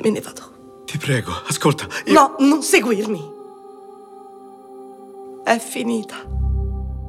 Me 0.01 0.09
ne 0.09 0.21
vado. 0.21 0.83
Ti 0.85 0.97
prego, 0.97 1.33
ascolta. 1.45 1.85
Io... 2.05 2.13
No, 2.13 2.35
non 2.39 2.63
seguirmi. 2.63 3.29
È 5.43 5.59
finita. 5.59 6.25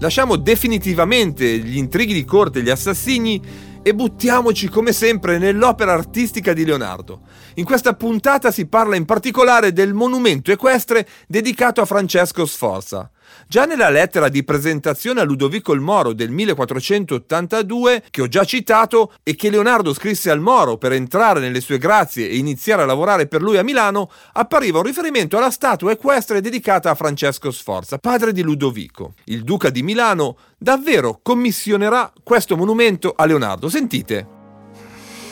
Lasciamo 0.00 0.34
definitivamente 0.34 1.58
gli 1.58 1.76
intrighi 1.76 2.12
di 2.12 2.24
corte 2.24 2.58
e 2.58 2.62
gli 2.62 2.70
assassini 2.70 3.40
e 3.82 3.94
buttiamoci 3.94 4.68
come 4.68 4.92
sempre 4.92 5.38
nell'opera 5.38 5.92
artistica 5.92 6.52
di 6.52 6.64
Leonardo. 6.64 7.22
In 7.54 7.64
questa 7.64 7.94
puntata 7.94 8.50
si 8.50 8.66
parla 8.66 8.96
in 8.96 9.04
particolare 9.04 9.72
del 9.72 9.94
monumento 9.94 10.52
equestre 10.52 11.08
dedicato 11.26 11.80
a 11.80 11.86
Francesco 11.86 12.44
Sforza. 12.46 13.10
Già 13.46 13.64
nella 13.64 13.90
lettera 13.90 14.28
di 14.28 14.44
presentazione 14.44 15.20
a 15.20 15.24
Ludovico 15.24 15.72
il 15.72 15.80
Moro 15.80 16.12
del 16.12 16.30
1482, 16.30 18.04
che 18.10 18.22
ho 18.22 18.28
già 18.28 18.44
citato 18.44 19.12
e 19.22 19.34
che 19.34 19.50
Leonardo 19.50 19.92
scrisse 19.92 20.30
al 20.30 20.40
Moro 20.40 20.76
per 20.76 20.92
entrare 20.92 21.40
nelle 21.40 21.60
sue 21.60 21.78
grazie 21.78 22.28
e 22.28 22.36
iniziare 22.36 22.82
a 22.82 22.86
lavorare 22.86 23.26
per 23.26 23.42
lui 23.42 23.58
a 23.58 23.62
Milano, 23.62 24.10
appariva 24.32 24.78
un 24.78 24.84
riferimento 24.84 25.36
alla 25.36 25.50
statua 25.50 25.92
equestre 25.92 26.40
dedicata 26.40 26.90
a 26.90 26.94
Francesco 26.94 27.50
Sforza, 27.50 27.98
padre 27.98 28.32
di 28.32 28.42
Ludovico. 28.42 29.14
Il 29.24 29.42
duca 29.42 29.70
di 29.70 29.82
Milano 29.82 30.36
davvero 30.56 31.20
commissionerà 31.22 32.12
questo 32.22 32.56
monumento 32.56 33.14
a 33.16 33.24
Leonardo. 33.24 33.68
Sentite. 33.68 34.26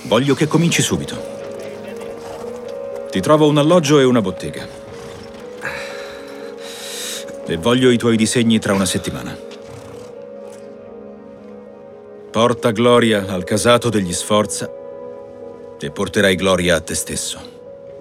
Voglio 0.03 0.35
che 0.35 0.47
cominci 0.47 0.83
subito. 0.83 1.37
Ti 3.11 3.21
trovo 3.21 3.49
un 3.49 3.59
alloggio 3.59 3.99
e 3.99 4.05
una 4.05 4.21
bottega 4.21 4.78
e 7.49 7.57
voglio 7.57 7.91
i 7.91 7.97
tuoi 7.97 8.17
disegni 8.17 8.59
tra 8.59 8.75
una 8.75 8.85
settimana. 8.85 9.37
Porta 12.31 12.71
gloria 12.71 13.25
al 13.27 13.43
casato 13.43 13.89
degli 13.89 14.13
Sforza 14.13 14.71
e 15.81 15.91
porterai 15.91 16.35
gloria 16.37 16.77
a 16.77 16.81
te 16.81 16.95
stesso. 16.95 17.58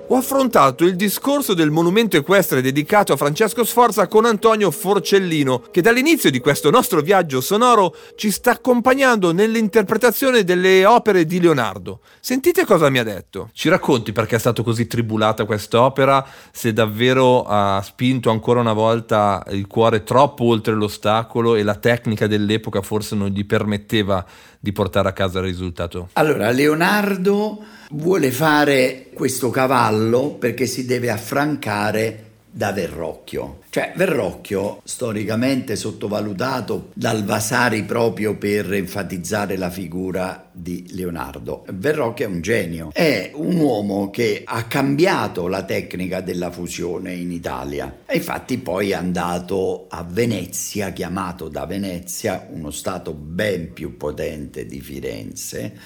Ho 0.10 0.16
affrontato 0.16 0.86
il 0.86 0.96
discorso 0.96 1.54
del 1.54 1.70
monumento 1.70 2.16
equestre 2.16 2.62
dedicato 2.62 3.12
a 3.12 3.18
Francesco 3.18 3.66
Sforza 3.66 4.08
con 4.08 4.24
Antonio 4.24 4.72
Forcellino, 4.72 5.66
che 5.70 5.82
dall'inizio 5.82 6.32
di 6.32 6.40
questo 6.40 6.70
nostro 6.70 7.02
viaggio 7.02 7.42
sonoro 7.42 7.94
ci 8.16 8.32
sta 8.32 8.52
accompagnando 8.52 9.34
nell'interpretazione 9.34 10.46
delle 10.46 10.86
opere 10.86 11.26
di 11.26 11.42
Leonardo. 11.42 12.00
Sentite 12.22 12.64
cosa 12.64 12.90
mi 12.90 13.00
ha 13.00 13.04
detto. 13.04 13.50
Ci 13.52 13.68
racconti 13.68 14.14
perché 14.14 14.38
è 14.38 14.40
stato 14.40 14.64
così 14.64 14.88
tribulata 14.88 15.44
quest'opera, 15.44 16.26
se 16.52 16.72
davvero 16.72 17.44
ha 17.44 17.82
spinto 17.84 18.30
ancora 18.30 18.62
una 18.62 18.74
volta 18.74 19.44
il 19.50 19.68
cuore 19.68 20.04
troppo 20.04 20.46
oltre 20.46 20.74
l'ostacolo 20.74 21.56
e 21.56 21.64
la 21.64 21.76
tecnica 21.76 22.28
dell'epoca 22.28 22.82
forse 22.82 23.16
non 23.16 23.28
gli 23.28 23.46
permetteva 23.46 24.26
di 24.58 24.72
portare 24.72 25.10
a 25.10 25.14
casa 25.14 25.40
il 25.40 25.46
risultato? 25.46 26.10
Allora, 26.14 26.50
Leonardo 26.52 27.76
vuole 27.92 28.32
fare 28.32 29.08
questo 29.14 29.50
cavallo 29.50 30.32
perché 30.32 30.66
si 30.66 30.86
deve 30.86 31.10
affrancare 31.10 32.24
da 32.58 32.72
Verrocchio. 32.72 33.60
Cioè, 33.70 33.94
Verrocchio, 33.96 34.82
storicamente 34.84 35.76
sottovalutato 35.76 36.90
dal 36.96 37.24
Vasari 37.24 37.84
proprio 37.84 38.36
per 38.36 38.74
enfatizzare 38.74 39.58
la 39.58 39.70
figura 39.70 40.50
di 40.52 40.88
Leonardo. 40.90 41.66
Verrocchio 41.72 42.26
è 42.26 42.30
un 42.30 42.42
genio, 42.42 42.90
è 42.94 43.30
un 43.36 43.58
uomo 43.58 44.10
che 44.10 44.42
ha 44.44 44.64
cambiato 44.64 45.48
la 45.48 45.64
tecnica 45.66 46.22
della 46.22 46.50
fusione 46.50 47.14
in 47.14 47.32
Italia 47.32 48.00
e 48.08 48.16
infatti 48.16 48.58
poi 48.58 48.90
è 48.90 48.96
andato 48.96 49.86
a 49.90 50.04
Venezia, 50.04 50.90
chiamato 50.90 51.50
da 51.50 51.68
Venezia, 51.68 52.48
uno 52.50 52.72
stato 52.72 53.14
ben 53.14 53.72
più 53.72 53.98
potente 53.98 54.66
di 54.66 54.82
Firenze, 54.82 55.78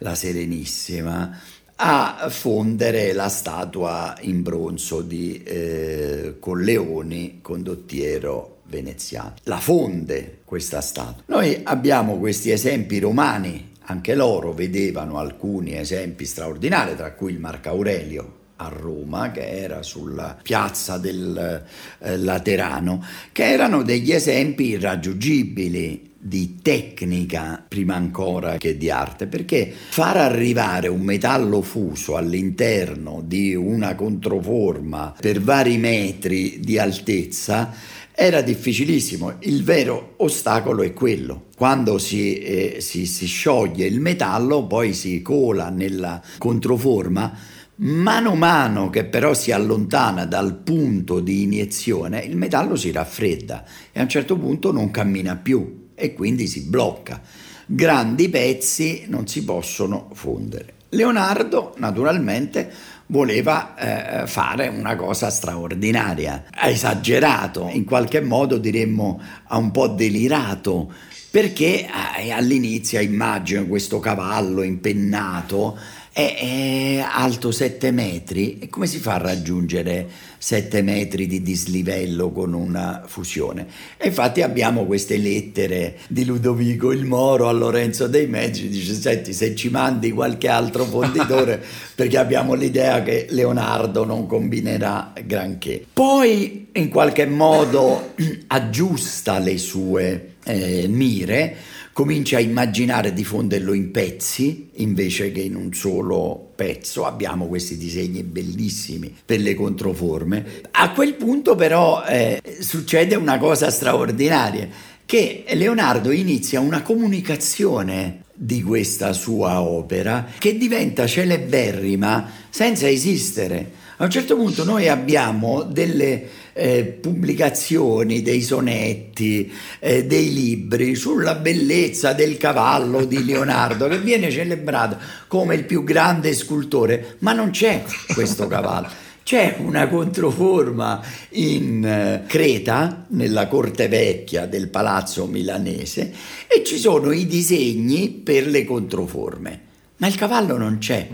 la 0.00 0.14
Serenissima, 0.14 1.38
a 1.76 2.26
fondere 2.28 3.12
la 3.14 3.28
statua 3.28 4.14
in 4.20 4.42
bronzo 4.42 5.00
di 5.00 5.42
eh, 5.42 6.36
Colleoni, 6.38 7.38
condottiero 7.40 8.58
veneziano. 8.64 9.34
La 9.44 9.58
fonde 9.58 10.40
questa 10.44 10.80
statua. 10.80 11.22
Noi 11.26 11.60
abbiamo 11.62 12.18
questi 12.18 12.50
esempi 12.50 12.98
romani, 12.98 13.72
anche 13.84 14.14
loro 14.14 14.52
vedevano 14.52 15.18
alcuni 15.18 15.76
esempi 15.78 16.26
straordinari, 16.26 16.96
tra 16.96 17.12
cui 17.12 17.32
il 17.32 17.40
Marco 17.40 17.70
Aurelio 17.70 18.38
a 18.56 18.68
Roma, 18.68 19.30
che 19.30 19.48
era 19.48 19.82
sulla 19.82 20.36
piazza 20.40 20.98
del 20.98 21.64
eh, 21.98 22.16
Laterano, 22.18 23.02
che 23.32 23.44
erano 23.44 23.82
degli 23.82 24.12
esempi 24.12 24.68
irraggiungibili 24.68 26.09
di 26.22 26.58
tecnica 26.60 27.64
prima 27.66 27.94
ancora 27.94 28.58
che 28.58 28.76
di 28.76 28.90
arte, 28.90 29.26
perché 29.26 29.72
far 29.72 30.18
arrivare 30.18 30.88
un 30.88 31.00
metallo 31.00 31.62
fuso 31.62 32.16
all'interno 32.16 33.22
di 33.24 33.54
una 33.54 33.94
controforma 33.94 35.14
per 35.18 35.40
vari 35.40 35.78
metri 35.78 36.60
di 36.60 36.78
altezza 36.78 37.72
era 38.12 38.42
difficilissimo. 38.42 39.36
Il 39.40 39.64
vero 39.64 40.14
ostacolo 40.18 40.82
è 40.82 40.92
quello. 40.92 41.46
Quando 41.56 41.96
si, 41.96 42.38
eh, 42.38 42.76
si, 42.80 43.06
si 43.06 43.26
scioglie 43.26 43.86
il 43.86 43.98
metallo, 43.98 44.66
poi 44.66 44.92
si 44.92 45.22
cola 45.22 45.70
nella 45.70 46.20
controforma, 46.36 47.58
Mano 47.82 48.32
a 48.32 48.34
mano 48.34 48.90
che 48.90 49.06
però 49.06 49.32
si 49.32 49.52
allontana 49.52 50.26
dal 50.26 50.54
punto 50.54 51.18
di 51.18 51.44
iniezione, 51.44 52.20
il 52.20 52.36
metallo 52.36 52.76
si 52.76 52.92
raffredda 52.92 53.64
e 53.90 54.00
a 54.00 54.02
un 54.02 54.08
certo 54.10 54.36
punto 54.36 54.70
non 54.70 54.90
cammina 54.90 55.34
più 55.36 55.79
e 56.00 56.14
quindi 56.14 56.46
si 56.46 56.62
blocca. 56.62 57.20
Grandi 57.66 58.28
pezzi 58.28 59.04
non 59.06 59.28
si 59.28 59.44
possono 59.44 60.08
fondere. 60.14 60.74
Leonardo 60.90 61.74
naturalmente 61.76 62.72
voleva 63.06 64.22
eh, 64.22 64.26
fare 64.26 64.68
una 64.68 64.96
cosa 64.96 65.30
straordinaria, 65.30 66.46
ha 66.52 66.68
esagerato, 66.68 67.68
in 67.70 67.84
qualche 67.84 68.20
modo 68.20 68.56
diremmo 68.56 69.20
ha 69.46 69.56
un 69.56 69.70
po' 69.70 69.88
delirato, 69.88 70.92
perché 71.30 71.86
eh, 72.18 72.30
all'inizio 72.32 73.00
immagino 73.00 73.66
questo 73.66 74.00
cavallo 74.00 74.62
impennato 74.62 75.78
è, 76.12 76.36
è 76.38 77.06
alto 77.08 77.52
7 77.52 77.90
metri 77.92 78.58
e 78.58 78.68
come 78.68 78.86
si 78.86 78.98
fa 78.98 79.14
a 79.14 79.18
raggiungere 79.18 80.08
7 80.38 80.82
metri 80.82 81.26
di 81.26 81.40
dislivello 81.40 82.30
con 82.30 82.52
una 82.52 83.04
fusione? 83.06 83.66
E 83.96 84.08
infatti 84.08 84.42
abbiamo 84.42 84.86
queste 84.86 85.16
lettere 85.18 85.98
di 86.08 86.24
Ludovico 86.24 86.90
il 86.90 87.04
Moro 87.04 87.48
a 87.48 87.52
Lorenzo 87.52 88.08
dei 88.08 88.26
Medici, 88.26 88.68
dice 88.68 88.94
senti 88.94 89.32
se 89.32 89.54
ci 89.54 89.68
mandi 89.68 90.10
qualche 90.10 90.48
altro 90.48 90.84
fonditore 90.84 91.62
perché 91.94 92.18
abbiamo 92.18 92.54
l'idea 92.54 93.02
che 93.02 93.26
Leonardo 93.30 94.04
non 94.04 94.26
combinerà 94.26 95.12
granché. 95.24 95.84
Poi 95.92 96.68
in 96.72 96.88
qualche 96.88 97.26
modo 97.26 98.14
aggiusta 98.48 99.38
le 99.38 99.58
sue 99.58 100.34
eh, 100.44 100.86
mire 100.88 101.56
comincia 102.00 102.38
a 102.38 102.40
immaginare 102.40 103.12
di 103.12 103.24
fonderlo 103.24 103.74
in 103.74 103.90
pezzi 103.90 104.70
invece 104.76 105.32
che 105.32 105.42
in 105.42 105.54
un 105.54 105.74
solo 105.74 106.52
pezzo. 106.56 107.04
Abbiamo 107.04 107.46
questi 107.46 107.76
disegni 107.76 108.22
bellissimi 108.22 109.14
per 109.22 109.40
le 109.40 109.54
controforme. 109.54 110.62
A 110.70 110.92
quel 110.92 111.12
punto 111.12 111.56
però 111.56 112.02
eh, 112.04 112.40
succede 112.60 113.16
una 113.16 113.36
cosa 113.36 113.70
straordinaria, 113.70 114.66
che 115.04 115.44
Leonardo 115.52 116.10
inizia 116.10 116.60
una 116.60 116.80
comunicazione 116.80 118.22
di 118.32 118.62
questa 118.62 119.12
sua 119.12 119.60
opera 119.60 120.26
che 120.38 120.56
diventa 120.56 121.06
celeberrima 121.06 122.30
senza 122.48 122.88
esistere. 122.88 123.72
A 124.00 124.04
un 124.04 124.10
certo 124.10 124.34
punto 124.34 124.64
noi 124.64 124.88
abbiamo 124.88 125.62
delle 125.62 126.26
eh, 126.54 126.84
pubblicazioni, 126.84 128.22
dei 128.22 128.40
sonetti, 128.40 129.52
eh, 129.78 130.06
dei 130.06 130.32
libri 130.32 130.94
sulla 130.94 131.34
bellezza 131.34 132.14
del 132.14 132.38
cavallo 132.38 133.04
di 133.04 133.22
Leonardo 133.22 133.88
che 133.88 133.98
viene 133.98 134.30
celebrato 134.30 134.96
come 135.26 135.54
il 135.54 135.64
più 135.64 135.84
grande 135.84 136.32
scultore, 136.32 137.16
ma 137.18 137.34
non 137.34 137.50
c'è 137.50 137.84
questo 138.14 138.46
cavallo. 138.46 138.88
C'è 139.22 139.56
una 139.58 139.86
controforma 139.86 141.02
in 141.32 141.84
eh, 141.84 142.24
Creta, 142.26 143.04
nella 143.08 143.48
corte 143.48 143.88
vecchia 143.88 144.46
del 144.46 144.68
palazzo 144.70 145.26
milanese, 145.26 146.10
e 146.46 146.64
ci 146.64 146.78
sono 146.78 147.12
i 147.12 147.26
disegni 147.26 148.08
per 148.08 148.46
le 148.46 148.64
controforme. 148.64 149.60
Ma 149.98 150.06
il 150.06 150.14
cavallo 150.14 150.56
non 150.56 150.78
c'è, 150.78 151.06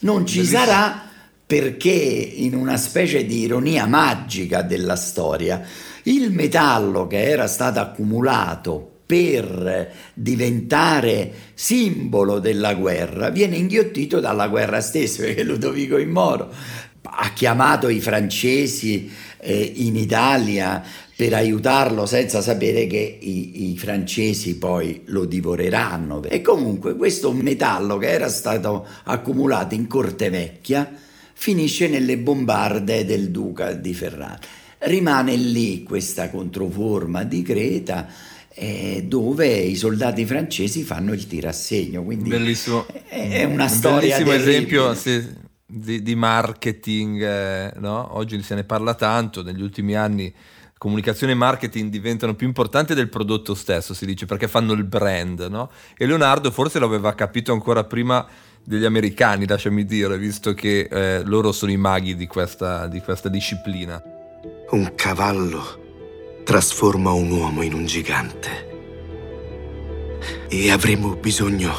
non 0.00 0.26
ci 0.26 0.44
sarà 0.44 1.10
perché 1.52 1.90
in 1.90 2.54
una 2.54 2.78
specie 2.78 3.26
di 3.26 3.40
ironia 3.40 3.84
magica 3.84 4.62
della 4.62 4.96
storia, 4.96 5.62
il 6.04 6.32
metallo 6.32 7.06
che 7.06 7.24
era 7.24 7.46
stato 7.46 7.78
accumulato 7.78 9.00
per 9.04 9.92
diventare 10.14 11.30
simbolo 11.52 12.38
della 12.38 12.72
guerra 12.72 13.28
viene 13.28 13.56
inghiottito 13.56 14.18
dalla 14.18 14.48
guerra 14.48 14.80
stessa, 14.80 15.24
perché 15.24 15.42
Ludovico 15.42 15.98
Immoro 15.98 16.50
ha 17.02 17.32
chiamato 17.34 17.90
i 17.90 18.00
francesi 18.00 19.12
eh, 19.36 19.72
in 19.74 19.96
Italia 19.96 20.82
per 21.14 21.34
aiutarlo 21.34 22.06
senza 22.06 22.40
sapere 22.40 22.86
che 22.86 23.18
i, 23.20 23.72
i, 23.72 23.76
francesi 23.76 24.56
poi 24.56 25.02
lo 25.08 25.26
divoreranno. 25.26 26.22
E 26.22 26.40
comunque 26.40 26.96
questo 26.96 27.30
metallo 27.32 27.98
che 27.98 28.08
era 28.08 28.30
stato 28.30 28.86
accumulato 29.04 29.74
in 29.74 29.86
Corte 29.86 30.30
Vecchia 30.30 31.10
finisce 31.42 31.88
nelle 31.88 32.18
bombarde 32.18 33.04
del 33.04 33.32
duca 33.32 33.72
di 33.72 33.92
Ferrara. 33.94 34.38
Rimane 34.78 35.34
lì 35.34 35.82
questa 35.82 36.30
controforma 36.30 37.24
di 37.24 37.42
Creta 37.42 38.06
eh, 38.54 39.06
dove 39.08 39.48
i 39.48 39.74
soldati 39.74 40.24
francesi 40.24 40.84
fanno 40.84 41.12
il 41.12 41.26
tirassegno. 41.26 42.04
Quindi 42.04 42.28
bellissimo, 42.28 42.86
è 43.08 43.42
una 43.42 43.66
storia. 43.66 44.18
Bellissimo 44.18 44.32
esempio 44.32 44.94
sì, 44.94 45.26
di, 45.66 46.00
di, 46.00 46.14
marketing, 46.14 47.20
eh, 47.20 47.72
no? 47.78 48.16
oggi 48.16 48.40
se 48.40 48.54
ne 48.54 48.62
parla 48.62 48.94
tanto, 48.94 49.42
negli 49.42 49.62
ultimi 49.62 49.96
anni 49.96 50.32
comunicazione 50.78 51.32
e 51.32 51.36
marketing 51.36 51.90
diventano 51.90 52.34
più 52.36 52.46
importanti 52.46 52.94
del 52.94 53.08
prodotto 53.08 53.56
stesso, 53.56 53.94
si 53.94 54.06
dice, 54.06 54.26
perché 54.26 54.46
fanno 54.46 54.74
il 54.74 54.84
brand, 54.84 55.40
no? 55.50 55.70
E 55.96 56.06
Leonardo 56.06 56.52
forse 56.52 56.78
l'aveva 56.78 57.14
capito 57.14 57.52
ancora 57.52 57.82
prima 57.82 58.26
degli 58.64 58.84
americani, 58.84 59.46
lasciami 59.46 59.84
dire, 59.84 60.16
visto 60.18 60.54
che 60.54 60.88
eh, 60.90 61.22
loro 61.24 61.52
sono 61.52 61.72
i 61.72 61.76
maghi 61.76 62.14
di 62.14 62.26
questa, 62.26 62.86
di 62.86 63.00
questa 63.00 63.28
disciplina. 63.28 64.02
Un 64.70 64.94
cavallo 64.94 65.80
trasforma 66.44 67.12
un 67.12 67.30
uomo 67.30 67.62
in 67.62 67.74
un 67.74 67.84
gigante. 67.86 68.70
E 70.48 70.70
avremo 70.70 71.14
bisogno 71.16 71.72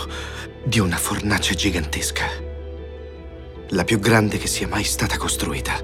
di 0.63 0.79
una 0.79 0.97
fornace 0.97 1.55
gigantesca. 1.55 2.25
La 3.69 3.83
più 3.83 3.99
grande 3.99 4.37
che 4.37 4.47
sia 4.47 4.67
mai 4.67 4.83
stata 4.83 5.17
costruita. 5.17 5.79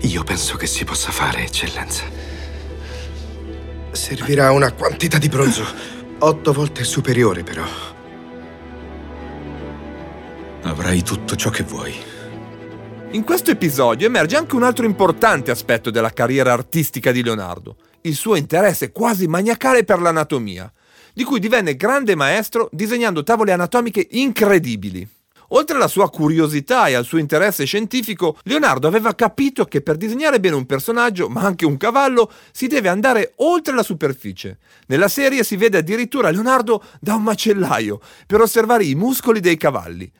Io 0.00 0.24
penso 0.24 0.56
che 0.56 0.66
si 0.66 0.84
possa 0.84 1.10
fare, 1.10 1.44
eccellenza. 1.44 2.04
Servirà 3.90 4.52
una 4.52 4.72
quantità 4.72 5.18
di 5.18 5.28
bronzo 5.28 5.64
otto 6.18 6.52
volte 6.52 6.84
superiore, 6.84 7.42
però. 7.42 7.95
Avrai 10.66 11.02
tutto 11.02 11.36
ciò 11.36 11.48
che 11.48 11.62
vuoi. 11.62 11.94
In 13.12 13.22
questo 13.22 13.52
episodio 13.52 14.08
emerge 14.08 14.36
anche 14.36 14.56
un 14.56 14.64
altro 14.64 14.84
importante 14.84 15.52
aspetto 15.52 15.90
della 15.90 16.10
carriera 16.10 16.52
artistica 16.52 17.12
di 17.12 17.22
Leonardo, 17.22 17.76
il 18.00 18.16
suo 18.16 18.34
interesse 18.34 18.90
quasi 18.90 19.28
maniacale 19.28 19.84
per 19.84 20.00
l'anatomia, 20.00 20.70
di 21.14 21.22
cui 21.22 21.38
divenne 21.38 21.76
grande 21.76 22.16
maestro 22.16 22.68
disegnando 22.72 23.22
tavole 23.22 23.52
anatomiche 23.52 24.08
incredibili. 24.10 25.08
Oltre 25.50 25.76
alla 25.76 25.86
sua 25.86 26.10
curiosità 26.10 26.88
e 26.88 26.94
al 26.94 27.04
suo 27.04 27.18
interesse 27.18 27.64
scientifico, 27.64 28.36
Leonardo 28.42 28.88
aveva 28.88 29.14
capito 29.14 29.66
che 29.66 29.82
per 29.82 29.96
disegnare 29.96 30.40
bene 30.40 30.56
un 30.56 30.66
personaggio, 30.66 31.28
ma 31.28 31.42
anche 31.42 31.64
un 31.64 31.76
cavallo, 31.76 32.28
si 32.50 32.66
deve 32.66 32.88
andare 32.88 33.34
oltre 33.36 33.72
la 33.72 33.84
superficie. 33.84 34.58
Nella 34.88 35.06
serie 35.06 35.44
si 35.44 35.56
vede 35.56 35.78
addirittura 35.78 36.30
Leonardo 36.30 36.82
da 37.00 37.14
un 37.14 37.22
macellaio 37.22 38.00
per 38.26 38.40
osservare 38.40 38.84
i 38.84 38.96
muscoli 38.96 39.38
dei 39.38 39.56
cavalli. 39.56 40.12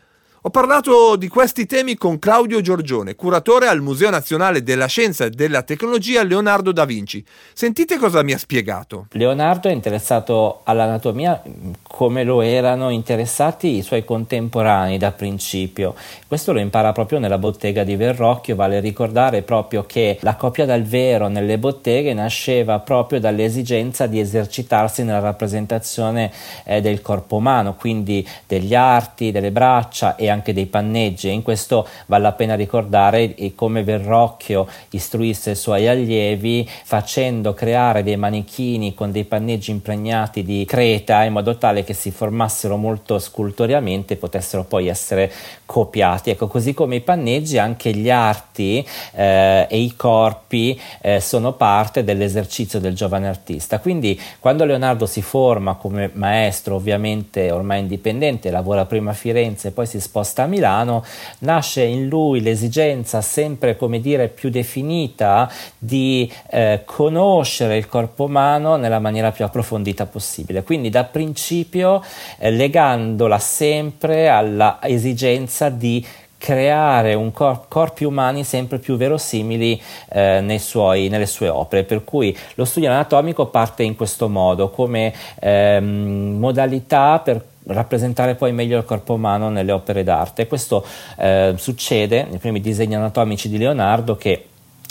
Ho 0.46 0.50
parlato 0.50 1.16
di 1.16 1.26
questi 1.26 1.66
temi 1.66 1.96
con 1.96 2.20
Claudio 2.20 2.60
Giorgione, 2.60 3.16
curatore 3.16 3.66
al 3.66 3.80
Museo 3.80 4.10
Nazionale 4.10 4.62
della 4.62 4.86
Scienza 4.86 5.24
e 5.24 5.30
della 5.30 5.62
Tecnologia 5.62 6.22
Leonardo 6.22 6.70
da 6.70 6.84
Vinci. 6.84 7.24
Sentite 7.52 7.96
cosa 7.96 8.22
mi 8.22 8.30
ha 8.30 8.38
spiegato. 8.38 9.08
Leonardo 9.10 9.68
è 9.68 9.72
interessato 9.72 10.60
all'anatomia 10.62 11.42
come 11.82 12.22
lo 12.22 12.42
erano 12.42 12.90
interessati 12.90 13.74
i 13.78 13.82
suoi 13.82 14.04
contemporanei 14.04 14.98
da 14.98 15.10
principio. 15.10 15.96
Questo 16.28 16.52
lo 16.52 16.60
impara 16.60 16.92
proprio 16.92 17.18
nella 17.18 17.38
bottega 17.38 17.82
di 17.82 17.96
Verrocchio, 17.96 18.54
vale 18.54 18.78
ricordare 18.78 19.42
proprio 19.42 19.84
che 19.84 20.18
la 20.20 20.36
copia 20.36 20.64
dal 20.64 20.84
vero 20.84 21.26
nelle 21.26 21.58
botteghe 21.58 22.14
nasceva 22.14 22.78
proprio 22.78 23.18
dall'esigenza 23.18 24.06
di 24.06 24.20
esercitarsi 24.20 25.02
nella 25.02 25.18
rappresentazione 25.18 26.30
eh, 26.62 26.80
del 26.80 27.02
corpo 27.02 27.34
umano, 27.34 27.74
quindi 27.74 28.24
degli 28.46 28.76
arti, 28.76 29.32
delle 29.32 29.50
braccia 29.50 30.14
e 30.14 30.28
anche 30.28 30.34
dei 30.44 30.66
panneggi. 30.66 31.32
In 31.32 31.42
questo 31.42 31.86
vale 32.06 32.22
la 32.22 32.32
pena 32.32 32.54
ricordare 32.54 33.34
come 33.54 33.82
Verrocchio 33.82 34.66
istruisse 34.90 35.52
i 35.52 35.54
suoi 35.54 35.88
allievi 35.88 36.68
facendo 36.84 37.54
creare 37.54 38.02
dei 38.02 38.16
manichini 38.16 38.94
con 38.94 39.12
dei 39.12 39.24
panneggi 39.24 39.70
impregnati 39.70 40.42
di 40.42 40.64
creta 40.66 41.22
in 41.24 41.32
modo 41.32 41.56
tale 41.56 41.84
che 41.84 41.94
si 41.94 42.10
formassero 42.10 42.76
molto 42.76 43.18
scultoriamente 43.18 44.14
e 44.14 44.16
potessero 44.16 44.64
poi 44.64 44.88
essere 44.88 45.32
copiati. 45.64 46.30
Ecco, 46.30 46.48
così 46.48 46.74
come 46.74 46.96
i 46.96 47.00
panneggi, 47.00 47.58
anche 47.58 47.92
gli 47.92 48.10
arti 48.10 48.86
eh, 49.12 49.66
e 49.68 49.78
i 49.78 49.94
corpi 49.96 50.78
eh, 51.00 51.20
sono 51.20 51.52
parte 51.52 52.04
dell'esercizio 52.04 52.80
del 52.80 52.94
giovane 52.94 53.28
artista. 53.28 53.78
Quindi 53.78 54.20
quando 54.40 54.64
Leonardo 54.64 55.06
si 55.06 55.22
forma 55.22 55.74
come 55.74 56.10
maestro, 56.14 56.76
ovviamente 56.76 57.50
ormai 57.50 57.80
indipendente, 57.80 58.50
lavora 58.50 58.84
prima 58.86 59.10
a 59.10 59.14
Firenze 59.14 59.68
e 59.68 59.70
poi 59.70 59.86
si 59.86 60.00
sposta 60.00 60.15
sposta 60.16 60.44
a 60.44 60.46
Milano, 60.46 61.04
nasce 61.40 61.82
in 61.82 62.08
lui 62.08 62.40
l'esigenza 62.40 63.20
sempre, 63.20 63.76
come 63.76 64.00
dire, 64.00 64.28
più 64.28 64.48
definita 64.48 65.50
di 65.78 66.30
eh, 66.50 66.82
conoscere 66.86 67.76
il 67.76 67.86
corpo 67.86 68.24
umano 68.24 68.76
nella 68.76 68.98
maniera 68.98 69.30
più 69.30 69.44
approfondita 69.44 70.06
possibile. 70.06 70.62
Quindi 70.62 70.88
da 70.88 71.04
principio 71.04 72.02
eh, 72.38 72.50
legandola 72.50 73.38
sempre 73.38 74.28
alla 74.30 74.78
esigenza 74.82 75.68
di 75.68 76.04
creare 76.38 77.14
un 77.14 77.32
cor- 77.32 77.66
corpi 77.68 78.04
umani 78.04 78.44
sempre 78.44 78.78
più 78.78 78.96
verosimili 78.96 79.80
eh, 80.10 80.56
suoi, 80.58 81.08
nelle 81.08 81.26
sue 81.26 81.48
opere, 81.48 81.84
per 81.84 82.04
cui 82.04 82.34
lo 82.54 82.64
studio 82.64 82.88
anatomico 82.88 83.46
parte 83.46 83.82
in 83.82 83.96
questo 83.96 84.28
modo 84.28 84.70
come 84.70 85.12
ehm, 85.40 86.36
modalità 86.38 87.18
per 87.18 87.42
rappresentare 87.66 88.34
poi 88.34 88.52
meglio 88.52 88.78
il 88.78 88.84
corpo 88.84 89.14
umano 89.14 89.48
nelle 89.48 89.72
opere 89.72 90.02
d'arte. 90.02 90.46
Questo 90.46 90.84
eh, 91.18 91.54
succede 91.56 92.26
nei 92.28 92.38
primi 92.38 92.60
disegni 92.60 92.94
anatomici 92.94 93.48
di 93.48 93.58
Leonardo 93.58 94.16
che 94.16 94.46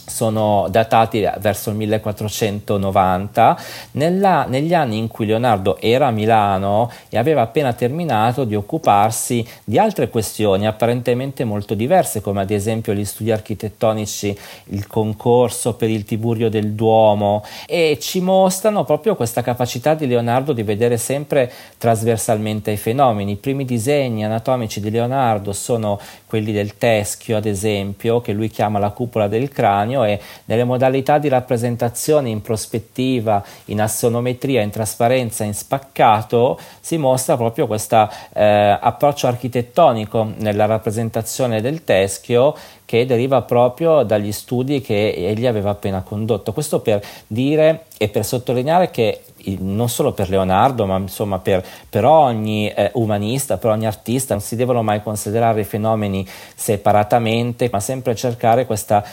sono 0.05 0.67
datati 0.69 1.27
verso 1.39 1.69
il 1.69 1.75
1490, 1.77 3.57
Nella, 3.91 4.45
negli 4.47 4.73
anni 4.73 4.97
in 4.97 5.07
cui 5.07 5.25
Leonardo 5.25 5.77
era 5.79 6.07
a 6.07 6.11
Milano 6.11 6.91
e 7.09 7.17
aveva 7.17 7.41
appena 7.41 7.73
terminato 7.73 8.43
di 8.43 8.55
occuparsi 8.55 9.45
di 9.63 9.77
altre 9.77 10.09
questioni 10.09 10.67
apparentemente 10.67 11.43
molto 11.43 11.73
diverse, 11.73 12.21
come 12.21 12.41
ad 12.41 12.51
esempio 12.51 12.93
gli 12.93 13.05
studi 13.05 13.31
architettonici, 13.31 14.37
il 14.65 14.87
concorso 14.87 15.73
per 15.75 15.89
il 15.89 16.05
Tiburio 16.05 16.49
del 16.49 16.73
Duomo, 16.73 17.43
e 17.65 17.97
ci 17.99 18.21
mostrano 18.21 18.83
proprio 18.83 19.15
questa 19.15 19.41
capacità 19.41 19.93
di 19.93 20.07
Leonardo 20.07 20.53
di 20.53 20.63
vedere 20.63 20.97
sempre 20.97 21.51
trasversalmente 21.77 22.71
i 22.71 22.77
fenomeni. 22.77 23.33
I 23.33 23.37
primi 23.37 23.65
disegni 23.65 24.23
anatomici 24.23 24.79
di 24.79 24.91
Leonardo 24.91 25.53
sono 25.53 25.99
quelli 26.25 26.51
del 26.51 26.77
teschio, 26.77 27.37
ad 27.37 27.45
esempio, 27.45 28.21
che 28.21 28.33
lui 28.33 28.49
chiama 28.49 28.79
la 28.79 28.89
cupola 28.89 29.27
del 29.27 29.49
cranio, 29.49 29.94
disegno 29.95 30.03
e 30.03 30.19
nelle 30.45 30.63
modalità 30.63 31.17
di 31.17 31.29
rappresentazione 31.29 32.29
in 32.29 32.41
prospettiva, 32.41 33.43
in 33.65 33.81
assonometria, 33.81 34.61
in 34.61 34.69
trasparenza, 34.69 35.43
in 35.43 35.53
spaccato, 35.53 36.59
si 36.79 36.97
mostra 36.97 37.37
proprio 37.37 37.67
questo 37.67 38.09
eh, 38.33 38.77
approccio 38.79 39.27
architettonico 39.27 40.33
nella 40.37 40.65
rappresentazione 40.65 41.61
del 41.61 41.83
teschio 41.83 42.55
che 42.85 43.05
deriva 43.05 43.41
proprio 43.41 44.03
dagli 44.03 44.31
studi 44.31 44.81
che 44.81 45.09
egli 45.09 45.47
aveva 45.47 45.71
appena 45.71 46.01
condotto. 46.01 46.53
Questo 46.53 46.81
per 46.81 47.03
dire 47.25 47.85
e 47.97 48.09
per 48.09 48.25
sottolineare 48.25 48.91
che 48.91 49.21
non 49.59 49.89
solo 49.89 50.11
per 50.11 50.29
Leonardo, 50.29 50.85
ma 50.85 50.97
insomma 50.97 51.39
per, 51.39 51.65
per 51.89 52.05
ogni 52.05 52.69
eh, 52.69 52.91
umanista, 52.93 53.57
per 53.57 53.71
ogni 53.71 53.85
artista, 53.85 54.33
non 54.33 54.43
si 54.43 54.55
devono 54.55 54.83
mai 54.83 55.01
considerare 55.01 55.61
i 55.61 55.65
fenomeni 55.65 56.27
separatamente, 56.55 57.69
ma 57.71 57.79
sempre 57.79 58.15
cercare 58.15 58.65
questa 58.65 59.03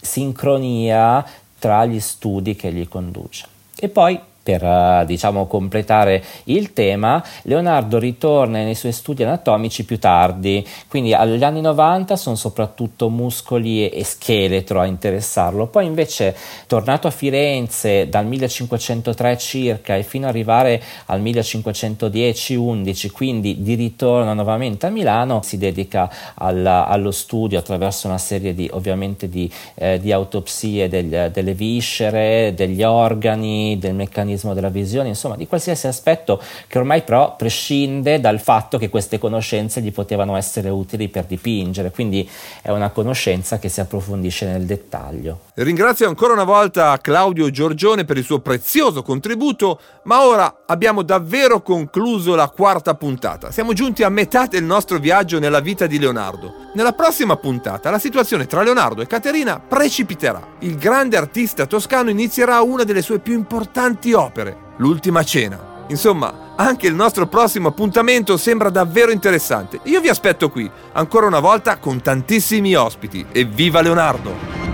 sincronia 0.00 1.24
tra 1.58 1.84
gli 1.84 2.00
studi 2.00 2.54
che 2.54 2.72
gli 2.72 2.88
conduce. 2.88 3.46
E 3.76 3.88
poi 3.88 4.20
per 4.48 4.64
eh, 4.64 5.04
diciamo 5.04 5.46
completare 5.46 6.24
il 6.44 6.72
tema, 6.72 7.22
Leonardo 7.42 7.98
ritorna 7.98 8.62
nei 8.62 8.74
suoi 8.74 8.92
studi 8.92 9.22
anatomici 9.22 9.84
più 9.84 9.98
tardi, 9.98 10.66
quindi 10.88 11.12
agli 11.12 11.44
anni 11.44 11.60
90 11.60 12.16
sono 12.16 12.34
soprattutto 12.34 13.10
muscoli 13.10 13.90
e 13.90 14.04
scheletro 14.04 14.80
a 14.80 14.86
interessarlo, 14.86 15.66
poi 15.66 15.84
invece 15.84 16.34
tornato 16.66 17.06
a 17.06 17.10
Firenze 17.10 18.08
dal 18.08 18.24
1503 18.24 19.36
circa 19.36 19.96
e 19.96 20.02
fino 20.02 20.24
ad 20.24 20.30
arrivare 20.30 20.82
al 21.06 21.20
1510-11, 21.20 23.10
quindi 23.10 23.60
di 23.60 23.74
ritorno 23.74 24.32
nuovamente 24.32 24.86
a 24.86 24.88
Milano, 24.88 25.42
si 25.42 25.58
dedica 25.58 26.10
alla, 26.36 26.86
allo 26.86 27.10
studio 27.10 27.58
attraverso 27.58 28.06
una 28.06 28.16
serie 28.16 28.54
di 28.54 28.66
ovviamente 28.72 29.28
di, 29.28 29.50
eh, 29.74 30.00
di 30.00 30.10
autopsie 30.10 30.88
del, 30.88 31.30
delle 31.34 31.52
viscere, 31.52 32.54
degli 32.56 32.82
organi, 32.82 33.76
del 33.78 33.92
meccanismo 33.94 34.36
meccanismo 34.38 34.54
della 34.54 34.68
visione, 34.68 35.08
insomma 35.08 35.36
di 35.36 35.46
qualsiasi 35.46 35.86
aspetto 35.86 36.40
che 36.66 36.78
ormai 36.78 37.02
però 37.02 37.34
prescinde 37.36 38.20
dal 38.20 38.40
fatto 38.40 38.78
che 38.78 38.88
queste 38.88 39.18
conoscenze 39.18 39.80
gli 39.80 39.92
potevano 39.92 40.36
essere 40.36 40.68
utili 40.68 41.08
per 41.08 41.24
dipingere, 41.24 41.90
quindi 41.90 42.28
è 42.62 42.70
una 42.70 42.90
conoscenza 42.90 43.58
che 43.58 43.68
si 43.68 43.80
approfondisce 43.80 44.46
nel 44.46 44.64
dettaglio. 44.64 45.40
Ringrazio 45.54 46.06
ancora 46.08 46.32
una 46.32 46.44
volta 46.44 46.96
Claudio 46.98 47.50
Giorgione 47.50 48.04
per 48.04 48.16
il 48.16 48.24
suo 48.24 48.38
prezioso 48.38 49.02
contributo, 49.02 49.80
ma 50.04 50.24
ora 50.24 50.62
abbiamo 50.66 51.02
davvero 51.02 51.60
concluso 51.60 52.34
la 52.34 52.48
quarta 52.48 52.94
puntata. 52.94 53.50
Siamo 53.50 53.72
giunti 53.72 54.02
a 54.02 54.08
metà 54.08 54.46
del 54.46 54.64
nostro 54.64 54.98
viaggio 54.98 55.38
nella 55.38 55.60
vita 55.60 55.86
di 55.86 55.98
Leonardo. 55.98 56.66
Nella 56.74 56.92
prossima 56.92 57.36
puntata 57.36 57.90
la 57.90 57.98
situazione 57.98 58.46
tra 58.46 58.62
Leonardo 58.62 59.02
e 59.02 59.06
Caterina 59.06 59.58
precipiterà. 59.58 60.56
Il 60.60 60.76
grande 60.76 61.16
artista 61.16 61.66
toscano 61.66 62.10
inizierà 62.10 62.60
una 62.60 62.84
delle 62.84 63.02
sue 63.02 63.18
più 63.18 63.34
importanti 63.34 64.12
opere, 64.12 64.27
L'ultima 64.76 65.22
cena. 65.22 65.76
Insomma, 65.88 66.52
anche 66.56 66.86
il 66.86 66.94
nostro 66.94 67.26
prossimo 67.26 67.68
appuntamento 67.68 68.36
sembra 68.36 68.68
davvero 68.68 69.10
interessante. 69.10 69.80
Io 69.84 70.00
vi 70.00 70.08
aspetto 70.08 70.50
qui, 70.50 70.70
ancora 70.92 71.26
una 71.26 71.40
volta 71.40 71.78
con 71.78 72.02
tantissimi 72.02 72.74
ospiti. 72.74 73.26
E 73.32 73.44
viva 73.44 73.80
Leonardo! 73.80 74.67